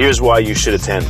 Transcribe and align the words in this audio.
Here's 0.00 0.18
why 0.18 0.38
you 0.38 0.54
should 0.54 0.72
attend. 0.72 1.04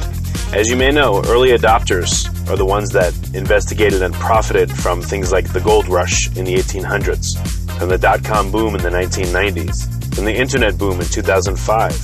As 0.52 0.68
you 0.68 0.74
may 0.74 0.90
know, 0.90 1.22
early 1.28 1.50
adopters 1.50 2.26
are 2.50 2.56
the 2.56 2.66
ones 2.66 2.90
that 2.90 3.14
investigated 3.36 4.02
and 4.02 4.12
profited 4.14 4.68
from 4.68 5.00
things 5.00 5.30
like 5.30 5.52
the 5.52 5.60
gold 5.60 5.86
rush 5.86 6.26
in 6.36 6.44
the 6.44 6.56
1800s, 6.56 7.38
from 7.78 7.88
the 7.88 7.96
dot 7.96 8.24
com 8.24 8.50
boom 8.50 8.74
in 8.74 8.82
the 8.82 8.90
1990s, 8.90 10.12
from 10.12 10.24
the 10.24 10.34
internet 10.34 10.76
boom 10.76 11.00
in 11.00 11.06
2005, 11.06 11.94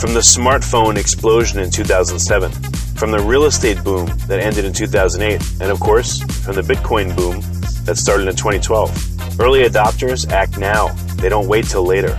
from 0.00 0.12
the 0.12 0.18
smartphone 0.18 0.96
explosion 0.96 1.60
in 1.60 1.70
2007, 1.70 2.50
from 2.96 3.12
the 3.12 3.20
real 3.20 3.44
estate 3.44 3.84
boom 3.84 4.06
that 4.26 4.40
ended 4.40 4.64
in 4.64 4.72
2008, 4.72 5.40
and 5.60 5.70
of 5.70 5.78
course, 5.78 6.18
from 6.44 6.56
the 6.56 6.62
Bitcoin 6.62 7.14
boom 7.14 7.40
that 7.84 7.96
started 7.96 8.26
in 8.26 8.34
2012. 8.34 9.40
Early 9.40 9.60
adopters 9.68 10.28
act 10.32 10.58
now, 10.58 10.88
they 11.22 11.28
don't 11.28 11.46
wait 11.46 11.66
till 11.66 11.84
later. 11.84 12.18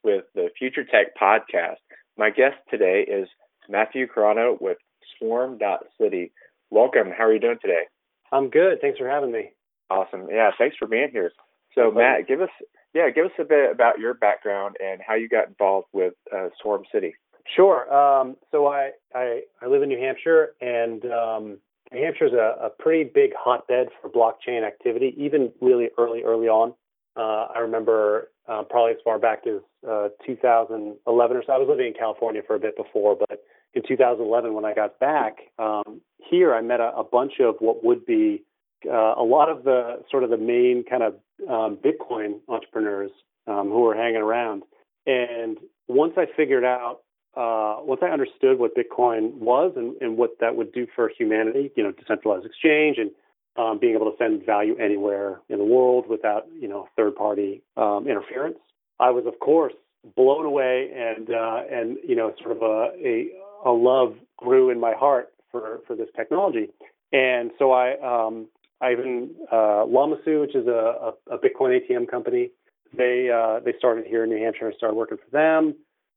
Future 0.61 0.83
Tech 0.83 1.17
Podcast. 1.19 1.77
My 2.19 2.29
guest 2.29 2.53
today 2.69 3.03
is 3.07 3.27
Matthew 3.67 4.05
Carano 4.05 4.61
with 4.61 4.77
Swarm.city. 5.17 6.31
Welcome. 6.69 7.07
How 7.17 7.23
are 7.23 7.33
you 7.33 7.39
doing 7.39 7.57
today? 7.59 7.85
I'm 8.31 8.47
good. 8.51 8.79
Thanks 8.79 8.99
for 8.99 9.09
having 9.09 9.31
me. 9.31 9.53
Awesome. 9.89 10.27
Yeah, 10.29 10.51
thanks 10.59 10.75
for 10.77 10.87
being 10.87 11.09
here. 11.11 11.31
So, 11.73 11.89
Matt, 11.89 12.27
give 12.27 12.41
us 12.41 12.51
yeah, 12.93 13.09
give 13.09 13.25
us 13.25 13.31
a 13.39 13.43
bit 13.43 13.71
about 13.71 13.97
your 13.97 14.13
background 14.13 14.75
and 14.79 15.01
how 15.05 15.15
you 15.15 15.27
got 15.27 15.47
involved 15.47 15.87
with 15.93 16.13
uh, 16.31 16.49
Swarm 16.61 16.83
City. 16.93 17.15
Sure. 17.55 17.91
Um, 17.91 18.35
so 18.51 18.67
I, 18.67 18.91
I 19.15 19.41
I 19.63 19.65
live 19.65 19.81
in 19.81 19.89
New 19.89 19.97
Hampshire, 19.97 20.53
and 20.61 21.03
um, 21.05 21.57
New 21.91 22.03
Hampshire 22.03 22.27
is 22.27 22.33
a, 22.33 22.65
a 22.65 22.69
pretty 22.69 23.09
big 23.11 23.31
hotbed 23.35 23.87
for 23.99 24.11
blockchain 24.11 24.63
activity, 24.63 25.15
even 25.17 25.51
really 25.59 25.89
early 25.97 26.21
early 26.21 26.49
on. 26.49 26.75
Uh, 27.15 27.47
I 27.55 27.59
remember 27.59 28.30
uh, 28.47 28.63
probably 28.63 28.91
as 28.91 28.97
far 29.03 29.19
back 29.19 29.43
as 29.47 29.61
uh, 29.87 30.09
2011 30.25 31.37
or 31.37 31.43
so. 31.45 31.53
I 31.53 31.57
was 31.57 31.67
living 31.69 31.87
in 31.87 31.93
California 31.93 32.41
for 32.45 32.55
a 32.55 32.59
bit 32.59 32.75
before, 32.75 33.15
but 33.15 33.43
in 33.73 33.83
2011 33.87 34.53
when 34.53 34.65
I 34.65 34.73
got 34.73 34.99
back 34.99 35.37
um, 35.59 36.01
here, 36.17 36.53
I 36.53 36.61
met 36.61 36.79
a, 36.79 36.91
a, 36.95 37.03
bunch 37.03 37.33
of 37.39 37.55
what 37.59 37.83
would 37.83 38.05
be 38.05 38.43
uh, 38.85 39.15
a 39.17 39.23
lot 39.23 39.49
of 39.49 39.63
the 39.63 40.03
sort 40.09 40.23
of 40.23 40.29
the 40.29 40.37
main 40.37 40.83
kind 40.89 41.03
of 41.03 41.13
um, 41.49 41.77
Bitcoin 41.77 42.39
entrepreneurs 42.47 43.11
um, 43.47 43.69
who 43.69 43.81
were 43.81 43.95
hanging 43.95 44.21
around. 44.21 44.63
And 45.05 45.57
once 45.87 46.13
I 46.17 46.25
figured 46.35 46.63
out, 46.63 46.99
uh, 47.35 47.77
once 47.81 48.01
I 48.03 48.07
understood 48.07 48.59
what 48.59 48.71
Bitcoin 48.75 49.35
was 49.35 49.73
and, 49.77 49.95
and, 50.01 50.17
what 50.17 50.31
that 50.41 50.57
would 50.57 50.73
do 50.73 50.85
for 50.93 51.09
humanity, 51.17 51.71
you 51.77 51.83
know, 51.83 51.91
decentralized 51.91 52.45
exchange 52.45 52.97
and 52.97 53.09
um, 53.57 53.79
being 53.79 53.95
able 53.95 54.11
to 54.11 54.17
send 54.17 54.45
value 54.45 54.77
anywhere 54.77 55.41
in 55.49 55.57
the 55.57 55.65
world 55.65 56.05
without, 56.07 56.47
you 56.59 56.67
know, 56.67 56.87
third-party 56.95 57.61
um, 57.77 58.07
interference, 58.07 58.57
I 58.99 59.09
was, 59.09 59.25
of 59.25 59.39
course, 59.39 59.73
blown 60.15 60.45
away 60.45 60.89
and 60.95 61.29
uh, 61.29 61.61
and 61.71 61.97
you 62.07 62.15
know, 62.15 62.33
sort 62.41 62.55
of 62.57 62.61
a, 62.63 62.91
a 63.05 63.29
a 63.65 63.71
love 63.71 64.15
grew 64.37 64.69
in 64.69 64.79
my 64.79 64.93
heart 64.93 65.33
for 65.51 65.81
for 65.87 65.95
this 65.95 66.07
technology. 66.15 66.69
And 67.11 67.51
so 67.59 67.71
I 67.71 67.97
um, 67.99 68.47
I 68.79 68.93
even 68.93 69.31
uh, 69.51 69.85
Lamassu, 69.85 70.41
which 70.41 70.55
is 70.55 70.67
a, 70.67 71.13
a, 71.29 71.35
a 71.35 71.37
Bitcoin 71.37 71.79
ATM 71.79 72.09
company, 72.09 72.51
they 72.95 73.29
uh, 73.29 73.59
they 73.63 73.73
started 73.77 74.05
here 74.05 74.23
in 74.23 74.29
New 74.29 74.43
Hampshire. 74.43 74.71
I 74.73 74.77
started 74.77 74.95
working 74.95 75.17
for 75.17 75.29
them, 75.31 75.75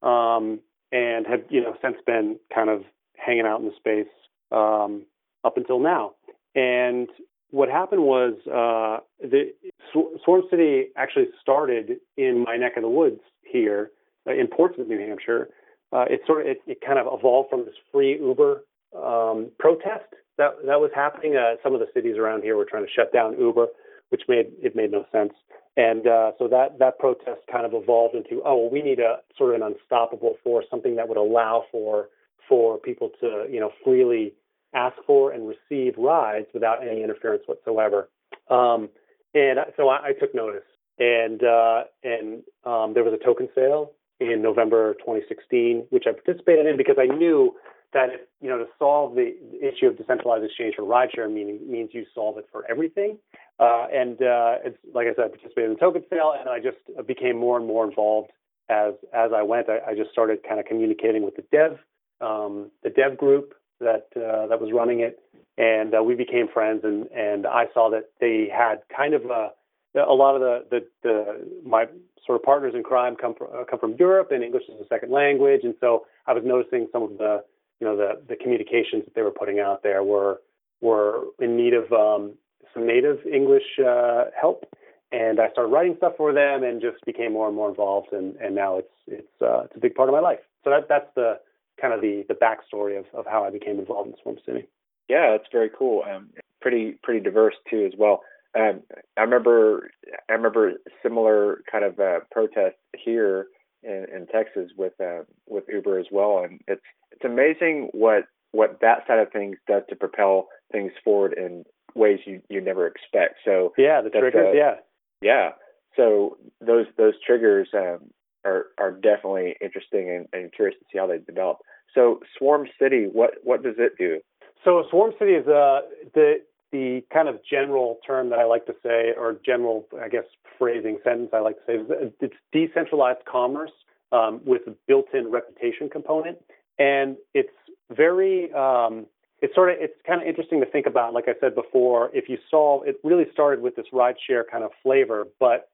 um, 0.09 0.61
and 0.93 1.27
have 1.27 1.41
you 1.51 1.61
know 1.61 1.75
since 1.83 1.97
been 2.07 2.39
kind 2.55 2.71
of 2.71 2.85
hanging 3.17 3.47
out 3.47 3.61
in 3.61 3.67
the 3.67 3.75
space 3.77 4.13
um, 4.51 5.05
up 5.45 5.57
until 5.57 5.79
now. 5.79 6.13
And 6.55 7.09
what 7.51 7.69
happened 7.69 8.03
was 8.03 8.35
uh, 8.47 9.05
the 9.21 9.53
Swarm 9.93 10.43
City 10.51 10.89
actually 10.97 11.29
started 11.41 11.97
in 12.17 12.45
my 12.45 12.57
neck 12.57 12.73
of 12.77 12.83
the 12.83 12.89
woods 12.89 13.21
here 13.43 13.91
uh, 14.27 14.33
in 14.33 14.47
Portsmouth, 14.47 14.89
New 14.89 14.99
Hampshire, 14.99 15.49
uh, 15.93 16.05
it 16.11 16.21
sort 16.27 16.41
of 16.41 16.47
it, 16.49 16.61
it, 16.67 16.81
kind 16.85 16.99
of 16.99 17.07
evolved 17.07 17.51
from 17.51 17.65
this 17.65 17.75
free 17.93 18.19
Uber 18.19 18.65
um, 18.97 19.51
protest 19.59 20.11
that 20.39 20.51
that 20.67 20.81
was 20.81 20.91
happening. 20.95 21.37
Uh, 21.37 21.55
some 21.63 21.75
of 21.75 21.81
the 21.81 21.87
cities 21.95 22.17
around 22.19 22.43
here 22.43 22.57
were 22.57 22.65
trying 22.65 22.85
to 22.85 22.91
shut 22.91 23.13
down 23.13 23.39
Uber, 23.39 23.67
which 24.09 24.23
made 24.29 24.47
it 24.61 24.75
made 24.75 24.91
no 24.91 25.05
sense. 25.13 25.33
And 25.77 26.07
uh, 26.07 26.33
so 26.39 26.49
that 26.49 26.79
that 26.81 26.99
protest 26.99 27.43
kind 27.51 27.65
of 27.65 27.75
evolved 27.75 28.17
into 28.17 28.43
oh 28.45 28.57
well, 28.57 28.71
we 28.71 28.83
need 28.83 28.99
a 28.99 29.19
sort 29.39 29.55
of 29.55 29.61
an 29.61 29.75
unstoppable 29.75 30.35
force, 30.43 30.67
something 30.69 30.97
that 30.97 31.09
would 31.09 31.19
allow 31.19 31.65
for 31.71 32.09
for 32.49 32.79
people 32.79 33.11
to 33.21 33.47
you 33.49 33.61
know 33.61 33.71
freely 33.85 34.33
ask 34.75 34.97
for 35.07 35.33
and 35.33 35.49
receive 35.49 35.95
rides 35.97 36.47
without 36.53 36.87
any 36.87 37.03
interference 37.03 37.43
whatsoever. 37.47 38.09
Um, 38.51 38.89
and 39.35 39.59
so 39.77 39.89
I, 39.89 40.09
I, 40.09 40.13
took 40.13 40.35
notice, 40.35 40.65
and 40.99 41.43
uh, 41.43 41.85
and 42.03 42.43
um, 42.65 42.95
there 42.95 43.03
was 43.03 43.19
a 43.21 43.25
token 43.25 43.49
sale 43.55 43.93
in 44.21 44.43
November 44.43 44.95
2016, 44.95 45.87
which 45.91 46.05
I 46.07 46.13
participated 46.13 46.67
in 46.67 46.77
because 46.77 46.97
I 46.99 47.07
knew 47.07 47.55
that 47.93 48.11
if, 48.11 48.21
you 48.41 48.49
know 48.49 48.59
to 48.59 48.67
solve 48.79 49.15
the 49.15 49.35
issue 49.61 49.87
of 49.87 49.97
decentralized 49.97 50.45
exchange 50.45 50.75
for 50.77 50.83
rideshare 50.83 51.33
meaning 51.33 51.61
means 51.67 51.91
you 51.93 52.05
solve 52.15 52.39
it 52.39 52.47
for 52.53 52.69
everything. 52.71 53.19
Uh, 53.59 53.87
and 53.93 54.21
uh, 54.23 54.59
it's 54.65 54.79
like 54.93 55.07
I 55.07 55.15
said, 55.15 55.25
I 55.25 55.29
participated 55.29 55.71
in 55.71 55.75
the 55.75 55.81
token 55.81 56.05
sale, 56.11 56.35
and 56.39 56.49
I 56.49 56.59
just 56.59 57.07
became 57.07 57.39
more 57.39 57.57
and 57.57 57.67
more 57.67 57.89
involved 57.89 58.31
as 58.69 58.95
as 59.13 59.31
I 59.35 59.43
went. 59.43 59.69
I, 59.69 59.91
I 59.91 59.95
just 59.95 60.11
started 60.11 60.41
kind 60.47 60.61
of 60.61 60.67
communicating 60.67 61.25
with 61.25 61.37
the 61.37 61.45
dev 61.51 61.79
um, 62.21 62.71
the 62.83 62.91
dev 62.91 63.17
group 63.17 63.55
that 63.81 64.09
uh, 64.17 64.47
that 64.47 64.61
was 64.61 64.71
running 64.73 65.01
it, 65.01 65.21
and 65.59 65.95
uh, 65.95 66.03
we 66.03 66.15
became 66.15 66.49
friends. 66.53 66.83
And 66.85 67.07
and 67.13 67.47
I 67.47 67.67
saw 67.73 67.91
that 67.91 68.11
they 68.21 68.49
had 68.53 68.83
kind 68.95 69.15
of 69.15 69.27
a 69.27 69.51
a 69.97 70.13
lot 70.13 70.35
of 70.35 70.41
the, 70.41 70.65
the, 70.71 70.87
the 71.03 71.69
my 71.69 71.87
sort 72.27 72.37
of 72.37 72.43
partners 72.43 72.75
in 72.75 72.83
crime 72.83 73.17
come 73.17 73.35
from 73.35 73.49
uh, 73.55 73.65
come 73.65 73.79
from 73.79 73.95
Europe, 73.99 74.31
and 74.31 74.43
English 74.43 74.65
is 74.69 74.81
a 74.81 74.87
second 74.89 75.13
language, 75.13 75.61
and 75.63 75.75
so 75.81 76.07
I 76.27 76.33
was 76.33 76.43
noticing 76.45 76.89
some 76.93 77.03
of 77.03 77.19
the 77.19 77.45
you 77.81 77.87
know 77.87 77.97
the 77.97 78.23
the 78.29 78.37
communications 78.37 79.05
that 79.05 79.15
they 79.15 79.23
were 79.23 79.31
putting 79.31 79.61
out 79.61 79.83
there 79.83 80.03
were 80.03 80.41
were 80.81 81.25
in 81.41 81.57
need 81.57 81.75
of 81.75 81.93
um, 81.93 82.35
some 82.73 82.87
native 82.87 83.19
English 83.27 83.79
uh, 83.85 84.25
help, 84.41 84.65
and 85.13 85.41
I 85.41 85.51
started 85.51 85.71
writing 85.71 85.95
stuff 85.99 86.15
for 86.17 86.33
them, 86.33 86.65
and 86.65 86.81
just 86.81 87.05
became 87.07 87.33
more 87.33 87.47
and 87.47 87.57
more 87.57 87.69
involved, 87.69 88.13
and 88.13 88.37
and 88.37 88.55
now 88.55 88.79
it's 88.79 88.95
it's 89.07 89.43
uh, 89.43 89.65
it's 89.65 89.77
a 89.77 89.81
big 89.81 89.95
part 89.95 90.09
of 90.09 90.13
my 90.15 90.21
life. 90.21 90.41
So 90.65 90.71
that 90.71 90.89
that's 90.89 91.09
the 91.15 91.39
kind 91.81 91.95
of 91.95 92.01
the 92.01 92.25
the 92.29 92.35
backstory 92.35 92.99
of 92.99 93.07
of 93.15 93.27
how 93.27 93.45
I 93.45 93.51
became 93.51 93.79
involved 93.79 94.11
in 94.11 94.15
Swarm 94.23 94.37
City. 94.47 94.69
Yeah, 95.09 95.33
that's 95.33 95.49
very 95.53 95.71
cool. 95.77 96.03
Um, 96.09 96.31
pretty 96.61 96.99
pretty 97.03 97.21
diverse 97.21 97.55
too 97.71 97.85
as 97.87 97.93
well. 97.99 98.23
Um, 98.59 98.83
I 99.17 99.23
remember 99.23 99.91
I 100.29 100.33
remember 100.33 100.75
similar 101.03 101.63
kind 101.71 101.85
of 101.85 101.99
uh, 101.99 102.21
protests 102.31 102.79
here 102.97 103.49
in, 103.83 104.07
in 104.15 104.27
Texas 104.27 104.71
with 104.77 104.93
uh, 105.01 105.23
with 105.47 105.65
Uber 105.73 105.99
as 105.99 106.07
well, 106.11 106.45
and 106.45 106.61
it's 106.69 106.83
it's 107.13 107.25
amazing 107.25 107.89
what 107.93 108.25
what 108.53 108.79
that 108.81 109.07
side 109.07 109.19
of 109.19 109.33
things 109.33 109.57
does 109.67 109.83
to 109.89 109.97
propel 109.97 110.49
things 110.73 110.93
forward 111.03 111.35
in 111.37 111.65
ways 111.95 112.21
you 112.27 112.41
you 112.49 112.61
never 112.61 112.87
expect. 112.87 113.37
So 113.45 113.73
yeah, 113.77 114.01
the 114.01 114.11
triggers, 114.11 114.47
uh, 114.49 114.53
yeah, 114.53 114.75
yeah. 115.21 115.51
So 115.97 116.39
those 116.61 116.87
those 116.97 117.15
triggers 117.27 117.69
um, 117.75 118.11
are 118.45 118.67
are 118.79 118.93
definitely 118.93 119.57
interesting 119.61 120.11
and, 120.11 120.29
and 120.33 120.53
curious 120.53 120.79
to 120.79 120.85
see 120.93 120.99
how 120.99 121.07
they 121.07 121.19
develop. 121.19 121.59
So 121.95 122.21
Swarm 122.37 122.67
City, 122.81 123.09
what 123.11 123.35
what 123.43 123.63
does 123.63 123.77
it 123.79 123.93
do? 123.99 124.21
So 124.65 124.85
Swarm 124.91 125.13
City 125.19 125.33
is 125.33 125.47
uh, 125.47 125.81
the 126.15 126.41
the 126.73 127.05
kind 127.13 127.29
of 127.29 127.39
general 127.49 127.99
term 128.05 128.31
that 128.31 128.41
I 128.41 128.45
like 128.45 128.67
to 128.67 128.75
say, 128.83 129.13
or 129.17 129.39
general, 129.47 129.87
I 130.03 130.09
guess, 130.09 130.25
phrasing 130.59 130.99
sentence 131.05 131.31
I 131.33 131.39
like 131.39 131.57
to 131.57 131.63
say, 131.67 131.75
is 131.75 132.13
it's 132.21 132.35
decentralized 132.53 133.25
commerce 133.31 133.71
um, 134.11 134.41
with 134.45 134.63
a 134.67 134.75
built-in 134.89 135.31
reputation 135.31 135.89
component, 135.89 136.39
and 136.81 137.17
it's 137.33 137.53
very, 137.93 138.53
um, 138.55 139.07
it's 139.41 139.55
sort 139.55 139.71
of, 139.71 139.77
it's 139.79 139.95
kind 140.05 140.21
of 140.21 140.27
interesting 140.27 140.59
to 140.61 140.67
think 140.67 140.87
about. 140.87 141.15
Like 141.15 141.29
I 141.29 141.35
said 141.41 141.55
before, 141.55 142.11
if 142.13 142.29
you 142.29 142.39
solve, 142.51 142.89
it 142.89 142.97
really 143.05 143.27
started 143.33 143.63
with 143.63 143.77
this 143.77 143.87
rideshare 143.93 144.43
kind 144.51 144.65
of 144.65 144.73
flavor, 144.83 145.29
but 145.39 145.69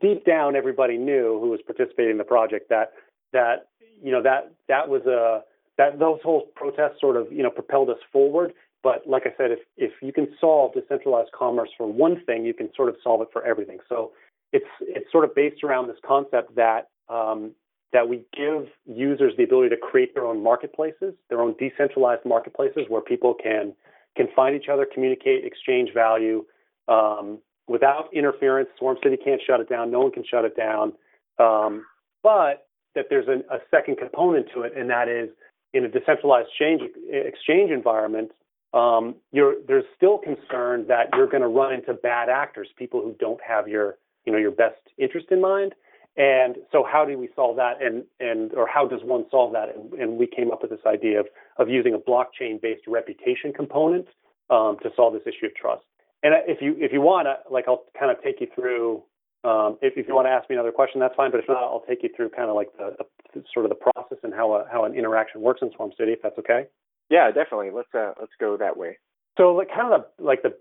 deep 0.00 0.24
down, 0.24 0.56
everybody 0.56 0.96
knew 0.96 1.38
who 1.40 1.50
was 1.50 1.60
participating 1.66 2.12
in 2.12 2.18
the 2.18 2.24
project 2.24 2.68
that 2.70 2.92
that 3.32 3.68
you 4.02 4.12
know 4.12 4.22
that 4.22 4.52
that 4.68 4.88
was 4.88 5.02
a 5.06 5.42
that 5.76 5.98
those 5.98 6.20
whole 6.22 6.46
protests 6.54 7.00
sort 7.00 7.16
of 7.16 7.32
you 7.32 7.42
know 7.42 7.50
propelled 7.50 7.90
us 7.90 7.98
forward 8.12 8.52
but 8.84 9.06
like 9.06 9.22
I 9.24 9.32
said, 9.38 9.50
if, 9.50 9.60
if 9.78 9.92
you 10.02 10.12
can 10.12 10.28
solve 10.38 10.74
decentralized 10.74 11.32
commerce 11.32 11.70
for 11.76 11.90
one 11.90 12.22
thing, 12.26 12.44
you 12.44 12.52
can 12.52 12.68
sort 12.76 12.90
of 12.90 12.96
solve 13.02 13.22
it 13.22 13.28
for 13.32 13.42
everything. 13.42 13.78
So 13.88 14.12
it's 14.52 14.68
it's 14.82 15.10
sort 15.10 15.24
of 15.24 15.34
based 15.34 15.64
around 15.64 15.88
this 15.88 15.96
concept 16.06 16.54
that 16.56 16.90
um, 17.08 17.52
that 17.94 18.08
we 18.08 18.22
give 18.36 18.68
users 18.84 19.32
the 19.38 19.44
ability 19.44 19.70
to 19.70 19.76
create 19.78 20.14
their 20.14 20.26
own 20.26 20.42
marketplaces, 20.42 21.14
their 21.30 21.40
own 21.40 21.54
decentralized 21.58 22.26
marketplaces 22.26 22.84
where 22.88 23.00
people 23.00 23.34
can 23.34 23.72
can 24.16 24.28
find 24.36 24.54
each 24.54 24.68
other, 24.70 24.86
communicate, 24.92 25.46
exchange 25.46 25.90
value 25.94 26.44
um, 26.86 27.38
without 27.68 28.08
interference. 28.12 28.68
Swarm 28.78 28.96
City 29.02 29.16
can't 29.16 29.40
shut 29.46 29.60
it 29.60 29.68
down. 29.68 29.90
No 29.90 30.00
one 30.00 30.10
can 30.10 30.24
shut 30.28 30.44
it 30.44 30.56
down. 30.56 30.92
Um, 31.38 31.84
but 32.22 32.66
that 32.94 33.06
there's 33.10 33.28
an, 33.28 33.44
a 33.50 33.58
second 33.70 33.98
component 33.98 34.46
to 34.54 34.62
it, 34.62 34.72
and 34.76 34.88
that 34.90 35.08
is 35.08 35.30
in 35.72 35.84
a 35.84 35.88
decentralized 35.88 36.48
exchange, 36.48 36.82
exchange 37.10 37.70
environment, 37.70 38.30
um, 38.72 39.14
there's 39.32 39.84
still 39.96 40.18
concern 40.18 40.86
that 40.88 41.08
you're 41.14 41.28
going 41.28 41.42
to 41.42 41.48
run 41.48 41.72
into 41.72 41.94
bad 41.94 42.28
actors, 42.28 42.68
people 42.76 43.00
who 43.00 43.14
don't 43.20 43.40
have 43.46 43.68
your, 43.68 43.96
you 44.24 44.32
know, 44.32 44.38
your 44.38 44.50
best 44.50 44.80
interest 44.98 45.28
in 45.30 45.40
mind. 45.40 45.74
And 46.16 46.56
so, 46.70 46.84
how 46.88 47.04
do 47.04 47.18
we 47.18 47.28
solve 47.34 47.56
that? 47.56 47.82
And 47.82 48.04
and 48.20 48.52
or 48.54 48.68
how 48.68 48.86
does 48.86 49.00
one 49.02 49.26
solve 49.30 49.52
that? 49.52 49.74
And, 49.74 49.92
and 49.94 50.16
we 50.16 50.28
came 50.28 50.52
up 50.52 50.62
with 50.62 50.70
this 50.70 50.80
idea 50.86 51.20
of 51.20 51.26
of 51.58 51.68
using 51.68 51.92
a 51.92 51.98
blockchain-based 51.98 52.86
reputation 52.86 53.52
component 53.52 54.06
um, 54.48 54.76
to 54.82 54.90
solve 54.94 55.14
this 55.14 55.22
issue 55.26 55.46
of 55.46 55.54
trust. 55.56 55.84
And 56.24 56.32
if 56.48 56.62
you 56.62 56.74
if 56.78 56.90
you 56.90 57.02
want 57.02 57.28
to, 57.28 57.36
like, 57.52 57.66
I'll 57.68 57.84
kind 57.98 58.10
of 58.10 58.20
take 58.24 58.40
you 58.40 58.48
through. 58.54 59.02
Um, 59.44 59.76
if, 59.82 59.92
if 59.94 60.08
you 60.08 60.14
want 60.14 60.26
to 60.26 60.30
ask 60.30 60.48
me 60.48 60.56
another 60.56 60.72
question, 60.72 60.98
that's 60.98 61.14
fine. 61.14 61.30
But 61.30 61.40
if 61.40 61.46
not, 61.46 61.62
I'll 61.62 61.84
take 61.86 62.02
you 62.02 62.08
through 62.16 62.30
kind 62.30 62.48
of 62.48 62.56
like 62.56 62.70
the, 62.78 62.96
the 63.34 63.44
sort 63.52 63.66
of 63.66 63.68
the 63.68 63.76
process 63.76 64.16
and 64.22 64.32
how 64.32 64.54
a, 64.54 64.64
how 64.72 64.86
an 64.86 64.94
interaction 64.94 65.42
works 65.42 65.60
in 65.60 65.70
Swarm 65.76 65.92
City, 65.98 66.12
if 66.12 66.22
that's 66.22 66.38
okay. 66.38 66.64
Yeah, 67.10 67.30
definitely. 67.30 67.70
Let's 67.70 67.92
uh, 67.94 68.14
let's 68.18 68.32
go 68.40 68.56
that 68.56 68.78
way. 68.78 68.96
So, 69.36 69.52
like, 69.52 69.68
kind 69.68 69.92
of 69.92 70.00
the, 70.00 70.24
like 70.24 70.42
the 70.42 70.56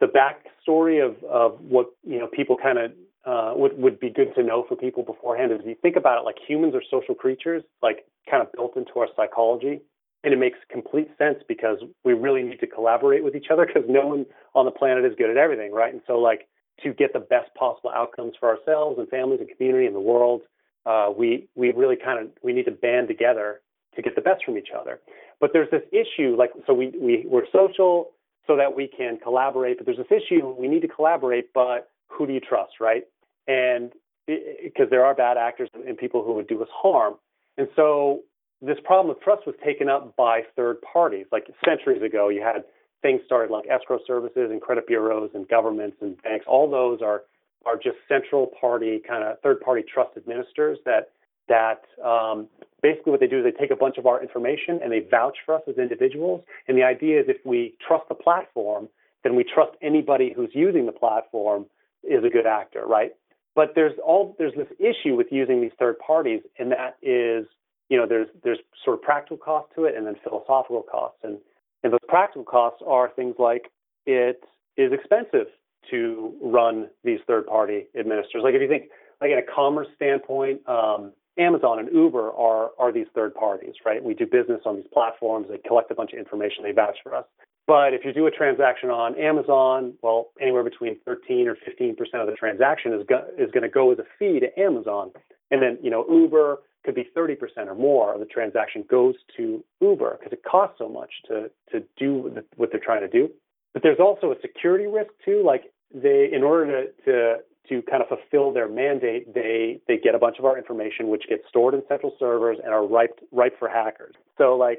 the 0.00 0.06
backstory 0.06 1.04
of 1.04 1.22
of 1.24 1.60
what 1.60 1.90
you 2.02 2.18
know 2.18 2.26
people 2.26 2.56
kind 2.56 2.78
of 2.78 2.92
uh, 3.26 3.52
would 3.56 3.78
would 3.78 4.00
be 4.00 4.08
good 4.08 4.34
to 4.36 4.42
know 4.42 4.64
for 4.66 4.74
people 4.74 5.02
beforehand 5.02 5.52
is 5.52 5.60
if 5.60 5.66
you 5.66 5.76
think 5.82 5.96
about 5.96 6.18
it 6.18 6.24
like 6.24 6.36
humans 6.48 6.74
are 6.74 6.82
social 6.90 7.14
creatures, 7.14 7.62
like 7.82 8.06
kind 8.30 8.42
of 8.42 8.50
built 8.52 8.74
into 8.74 8.92
our 8.96 9.08
psychology, 9.14 9.82
and 10.24 10.32
it 10.32 10.38
makes 10.38 10.58
complete 10.70 11.08
sense 11.16 11.38
because 11.46 11.78
we 12.04 12.12
really 12.12 12.42
need 12.42 12.60
to 12.60 12.66
collaborate 12.66 13.22
with 13.22 13.34
each 13.36 13.46
other 13.50 13.66
because 13.66 13.84
no 13.88 14.06
one 14.06 14.26
on 14.54 14.64
the 14.64 14.70
planet 14.70 15.04
is 15.04 15.12
good 15.16 15.30
at 15.30 15.36
everything, 15.36 15.72
right? 15.72 15.92
And 15.92 16.02
so, 16.06 16.18
like, 16.18 16.48
to 16.82 16.92
get 16.92 17.12
the 17.12 17.20
best 17.20 17.54
possible 17.54 17.90
outcomes 17.90 18.34
for 18.38 18.48
ourselves 18.48 18.98
and 18.98 19.08
families 19.08 19.40
and 19.40 19.48
community 19.56 19.86
and 19.86 19.94
the 19.94 20.00
world, 20.00 20.42
uh, 20.86 21.10
we 21.16 21.48
we 21.54 21.72
really 21.72 21.96
kind 21.96 22.18
of 22.18 22.30
we 22.42 22.52
need 22.52 22.64
to 22.64 22.72
band 22.72 23.08
together 23.08 23.60
to 23.98 24.02
get 24.02 24.14
the 24.14 24.20
best 24.20 24.44
from 24.44 24.56
each 24.56 24.68
other. 24.78 25.00
But 25.40 25.50
there's 25.52 25.70
this 25.70 25.82
issue, 25.92 26.36
like, 26.36 26.50
so 26.66 26.74
we, 26.74 26.92
we, 27.00 27.24
we're 27.26 27.46
social 27.52 28.10
so 28.46 28.56
that 28.56 28.74
we 28.74 28.88
can 28.88 29.18
collaborate, 29.18 29.76
but 29.76 29.86
there's 29.86 29.98
this 29.98 30.06
issue, 30.10 30.48
we 30.48 30.68
need 30.68 30.80
to 30.82 30.88
collaborate, 30.88 31.52
but 31.52 31.90
who 32.08 32.26
do 32.26 32.32
you 32.32 32.40
trust, 32.40 32.74
right? 32.80 33.04
And 33.46 33.92
because 34.26 34.88
there 34.90 35.04
are 35.04 35.14
bad 35.14 35.36
actors 35.36 35.68
and 35.86 35.96
people 35.96 36.24
who 36.24 36.32
would 36.34 36.48
do 36.48 36.62
us 36.62 36.68
harm. 36.72 37.14
And 37.56 37.68
so 37.76 38.20
this 38.60 38.78
problem 38.84 39.14
of 39.14 39.20
trust 39.22 39.46
was 39.46 39.54
taken 39.64 39.88
up 39.88 40.16
by 40.16 40.42
third 40.56 40.78
parties. 40.82 41.26
Like 41.30 41.46
centuries 41.64 42.02
ago, 42.02 42.28
you 42.28 42.42
had 42.42 42.64
things 43.02 43.20
started 43.26 43.52
like 43.52 43.66
escrow 43.68 43.98
services 44.06 44.50
and 44.50 44.60
credit 44.60 44.86
bureaus 44.86 45.30
and 45.34 45.48
governments 45.48 45.98
and 46.00 46.20
banks. 46.22 46.44
All 46.48 46.70
those 46.70 47.00
are 47.02 47.22
are 47.66 47.76
just 47.76 47.96
central 48.08 48.50
party 48.60 49.00
kind 49.06 49.24
of 49.24 49.40
third 49.40 49.60
party 49.60 49.82
trust 49.82 50.16
administrators 50.16 50.78
that 50.84 51.10
that 51.48 51.82
um, 52.04 52.46
basically 52.82 53.10
what 53.10 53.20
they 53.20 53.26
do 53.26 53.38
is 53.38 53.44
they 53.44 53.58
take 53.58 53.70
a 53.70 53.76
bunch 53.76 53.96
of 53.98 54.06
our 54.06 54.22
information 54.22 54.80
and 54.82 54.92
they 54.92 55.00
vouch 55.00 55.36
for 55.46 55.54
us 55.54 55.62
as 55.68 55.76
individuals. 55.76 56.42
And 56.66 56.76
the 56.76 56.82
idea 56.82 57.20
is 57.20 57.26
if 57.28 57.38
we 57.44 57.74
trust 57.86 58.04
the 58.08 58.14
platform, 58.14 58.88
then 59.24 59.34
we 59.34 59.44
trust 59.44 59.72
anybody 59.82 60.32
who's 60.34 60.50
using 60.52 60.86
the 60.86 60.92
platform 60.92 61.66
is 62.04 62.22
a 62.24 62.28
good 62.28 62.46
actor, 62.46 62.84
right? 62.86 63.12
But 63.54 63.72
there's 63.74 63.94
all 64.04 64.36
there's 64.38 64.54
this 64.54 64.68
issue 64.78 65.16
with 65.16 65.28
using 65.30 65.60
these 65.60 65.72
third 65.78 65.98
parties, 65.98 66.42
and 66.58 66.70
that 66.70 66.96
is, 67.02 67.46
you 67.88 67.96
know, 67.96 68.06
there's 68.06 68.28
there's 68.44 68.58
sort 68.84 68.96
of 68.98 69.02
practical 69.02 69.36
cost 69.36 69.68
to 69.74 69.84
it 69.84 69.96
and 69.96 70.06
then 70.06 70.16
philosophical 70.22 70.82
costs. 70.82 71.18
And 71.22 71.38
and 71.82 71.92
those 71.92 72.00
practical 72.08 72.44
costs 72.44 72.82
are 72.86 73.10
things 73.14 73.36
like 73.38 73.70
it 74.06 74.42
is 74.76 74.92
expensive 74.92 75.46
to 75.90 76.34
run 76.42 76.88
these 77.04 77.20
third 77.26 77.46
party 77.46 77.86
administrators. 77.98 78.42
Like 78.44 78.54
if 78.54 78.62
you 78.62 78.68
think 78.68 78.84
like 79.20 79.30
in 79.30 79.38
a 79.38 79.54
commerce 79.54 79.88
standpoint, 79.96 80.60
um, 80.68 81.12
Amazon 81.38 81.78
and 81.78 81.88
Uber 81.92 82.32
are 82.32 82.70
are 82.78 82.92
these 82.92 83.06
third 83.14 83.34
parties, 83.34 83.74
right? 83.84 84.02
We 84.02 84.14
do 84.14 84.26
business 84.26 84.60
on 84.66 84.76
these 84.76 84.88
platforms. 84.92 85.46
They 85.48 85.58
collect 85.58 85.90
a 85.90 85.94
bunch 85.94 86.12
of 86.12 86.18
information. 86.18 86.64
They 86.64 86.72
vouch 86.72 86.98
for 87.02 87.14
us. 87.14 87.24
But 87.68 87.92
if 87.92 88.02
you 88.02 88.14
do 88.14 88.26
a 88.26 88.30
transaction 88.30 88.88
on 88.88 89.14
Amazon, 89.16 89.92
well, 90.02 90.30
anywhere 90.40 90.64
between 90.64 90.96
13 91.04 91.46
or 91.46 91.54
15 91.66 91.96
percent 91.96 92.22
of 92.22 92.26
the 92.26 92.34
transaction 92.34 92.94
is 92.94 93.06
go, 93.06 93.22
is 93.38 93.50
going 93.50 93.62
to 93.62 93.68
go 93.68 93.92
as 93.92 93.98
a 93.98 94.04
fee 94.18 94.40
to 94.40 94.58
Amazon, 94.58 95.10
and 95.50 95.60
then 95.62 95.78
you 95.82 95.90
know 95.90 96.06
Uber 96.10 96.60
could 96.82 96.94
be 96.94 97.06
30 97.14 97.36
percent 97.36 97.68
or 97.68 97.74
more 97.74 98.14
of 98.14 98.20
the 98.20 98.26
transaction 98.26 98.84
goes 98.90 99.16
to 99.36 99.62
Uber 99.82 100.16
because 100.18 100.32
it 100.32 100.42
costs 100.50 100.76
so 100.78 100.88
much 100.88 101.10
to 101.28 101.50
to 101.70 101.84
do 101.98 102.34
what 102.56 102.70
they're 102.72 102.80
trying 102.82 103.02
to 103.02 103.08
do. 103.08 103.28
But 103.74 103.82
there's 103.82 104.00
also 104.00 104.32
a 104.32 104.40
security 104.40 104.86
risk 104.86 105.10
too. 105.22 105.42
Like 105.44 105.64
they, 105.94 106.30
in 106.32 106.42
order 106.42 106.86
to 106.86 107.04
to 107.04 107.36
to 107.68 107.82
kind 107.82 108.02
of 108.02 108.08
fulfill 108.08 108.50
their 108.50 108.70
mandate, 108.70 109.34
they 109.34 109.82
they 109.86 109.98
get 109.98 110.14
a 110.14 110.18
bunch 110.18 110.38
of 110.38 110.46
our 110.46 110.56
information, 110.56 111.08
which 111.08 111.24
gets 111.28 111.42
stored 111.50 111.74
in 111.74 111.82
central 111.86 112.16
servers 112.18 112.56
and 112.64 112.72
are 112.72 112.86
ripe 112.86 113.20
ripe 113.30 113.58
for 113.58 113.68
hackers. 113.68 114.14
So, 114.38 114.56
like, 114.56 114.78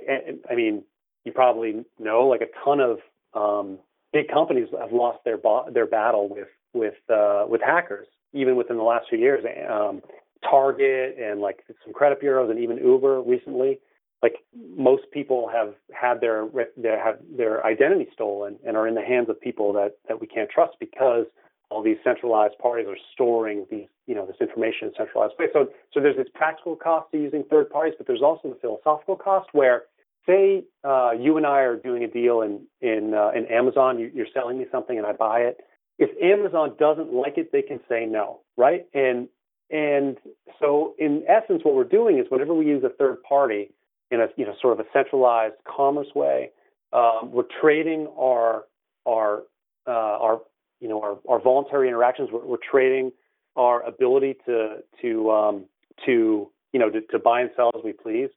I 0.49 0.55
mean, 0.55 0.83
you 1.29 1.33
probably 1.33 1.85
know, 1.97 2.27
like, 2.27 2.41
a 2.41 2.51
ton 2.63 2.79
of 2.79 2.99
um, 3.33 3.79
big 4.11 4.27
companies 4.27 4.67
have 4.79 4.91
lost 4.91 5.19
their 5.25 5.37
bo- 5.37 5.69
their 5.71 5.85
battle 5.85 6.25
with 6.29 6.51
with 6.73 6.99
uh, 7.09 7.45
with 7.47 7.61
hackers, 7.61 8.07
even 8.33 8.55
within 8.55 8.77
the 8.77 8.83
last 8.83 9.05
few 9.09 9.19
years. 9.19 9.41
Um, 9.69 10.01
Target 10.41 11.17
and 11.19 11.41
like 11.41 11.57
some 11.83 11.93
credit 11.93 12.19
bureaus 12.21 12.49
and 12.49 12.59
even 12.59 12.77
Uber 12.77 13.21
recently. 13.21 13.79
Like 14.23 14.35
most 14.77 15.03
people 15.11 15.49
have 15.57 15.75
had 15.93 16.21
their 16.21 16.47
their 16.77 16.97
have 17.03 17.17
their 17.41 17.65
identity 17.65 18.07
stolen 18.13 18.57
and 18.65 18.77
are 18.77 18.87
in 18.87 18.95
the 18.95 19.01
hands 19.01 19.29
of 19.29 19.35
people 19.39 19.73
that 19.73 19.91
that 20.07 20.21
we 20.21 20.27
can't 20.27 20.49
trust 20.49 20.75
because 20.79 21.25
all 21.69 21.83
these 21.83 21.97
centralized 22.03 22.57
parties 22.57 22.87
are 22.87 22.97
storing 23.13 23.65
these, 23.69 23.87
you 24.07 24.15
know, 24.15 24.25
this 24.25 24.37
information 24.41 24.87
in 24.87 24.93
centralized 24.97 25.33
ways. 25.37 25.49
So, 25.53 25.67
so 25.93 25.99
there's 25.99 26.17
this 26.17 26.27
practical 26.33 26.75
cost 26.75 27.11
to 27.11 27.17
using 27.17 27.43
third 27.49 27.69
parties, 27.69 27.93
but 27.97 28.07
there's 28.07 28.23
also 28.23 28.49
the 28.49 28.59
philosophical 28.59 29.15
cost 29.15 29.49
where, 29.51 29.83
say, 30.25 30.63
uh, 30.83 31.11
you 31.11 31.37
and 31.37 31.45
I 31.45 31.61
are 31.61 31.75
doing 31.75 32.03
a 32.03 32.07
deal 32.07 32.41
in 32.41 32.65
in 32.81 33.13
uh, 33.13 33.31
in 33.35 33.45
Amazon. 33.47 33.99
You, 33.99 34.11
you're 34.13 34.27
selling 34.33 34.57
me 34.57 34.65
something 34.71 34.97
and 34.97 35.05
I 35.05 35.13
buy 35.13 35.39
it. 35.39 35.57
If 35.97 36.09
Amazon 36.21 36.75
doesn't 36.79 37.13
like 37.13 37.37
it, 37.37 37.51
they 37.51 37.61
can 37.61 37.79
say 37.89 38.05
no, 38.05 38.41
right? 38.57 38.85
And 38.93 39.27
and 39.69 40.17
so, 40.59 40.95
in 40.97 41.23
essence, 41.27 41.61
what 41.63 41.75
we're 41.75 41.83
doing 41.83 42.17
is 42.17 42.25
whenever 42.29 42.53
we 42.53 42.65
use 42.65 42.83
a 42.83 42.89
third 42.89 43.21
party 43.23 43.71
in 44.11 44.19
a 44.19 44.27
you 44.35 44.45
know 44.45 44.53
sort 44.61 44.79
of 44.79 44.85
a 44.85 44.89
centralized 44.93 45.55
commerce 45.67 46.07
way, 46.15 46.51
um, 46.93 47.31
we're 47.31 47.43
trading 47.61 48.07
our 48.17 48.65
our 49.07 49.43
uh, 49.87 49.91
our 49.91 50.41
our, 50.89 51.19
our 51.27 51.41
voluntary 51.41 51.87
interactions. 51.87 52.29
We're, 52.31 52.45
we're, 52.45 52.57
trading 52.57 53.11
our 53.55 53.83
ability 53.83 54.37
to 54.45 54.77
to 55.01 55.31
um, 55.31 55.65
to 56.05 56.49
you 56.71 56.79
know 56.79 56.89
to, 56.89 57.01
to 57.01 57.19
buy 57.19 57.41
and 57.41 57.49
sell 57.55 57.71
as 57.75 57.83
we 57.83 57.93
please 57.93 58.29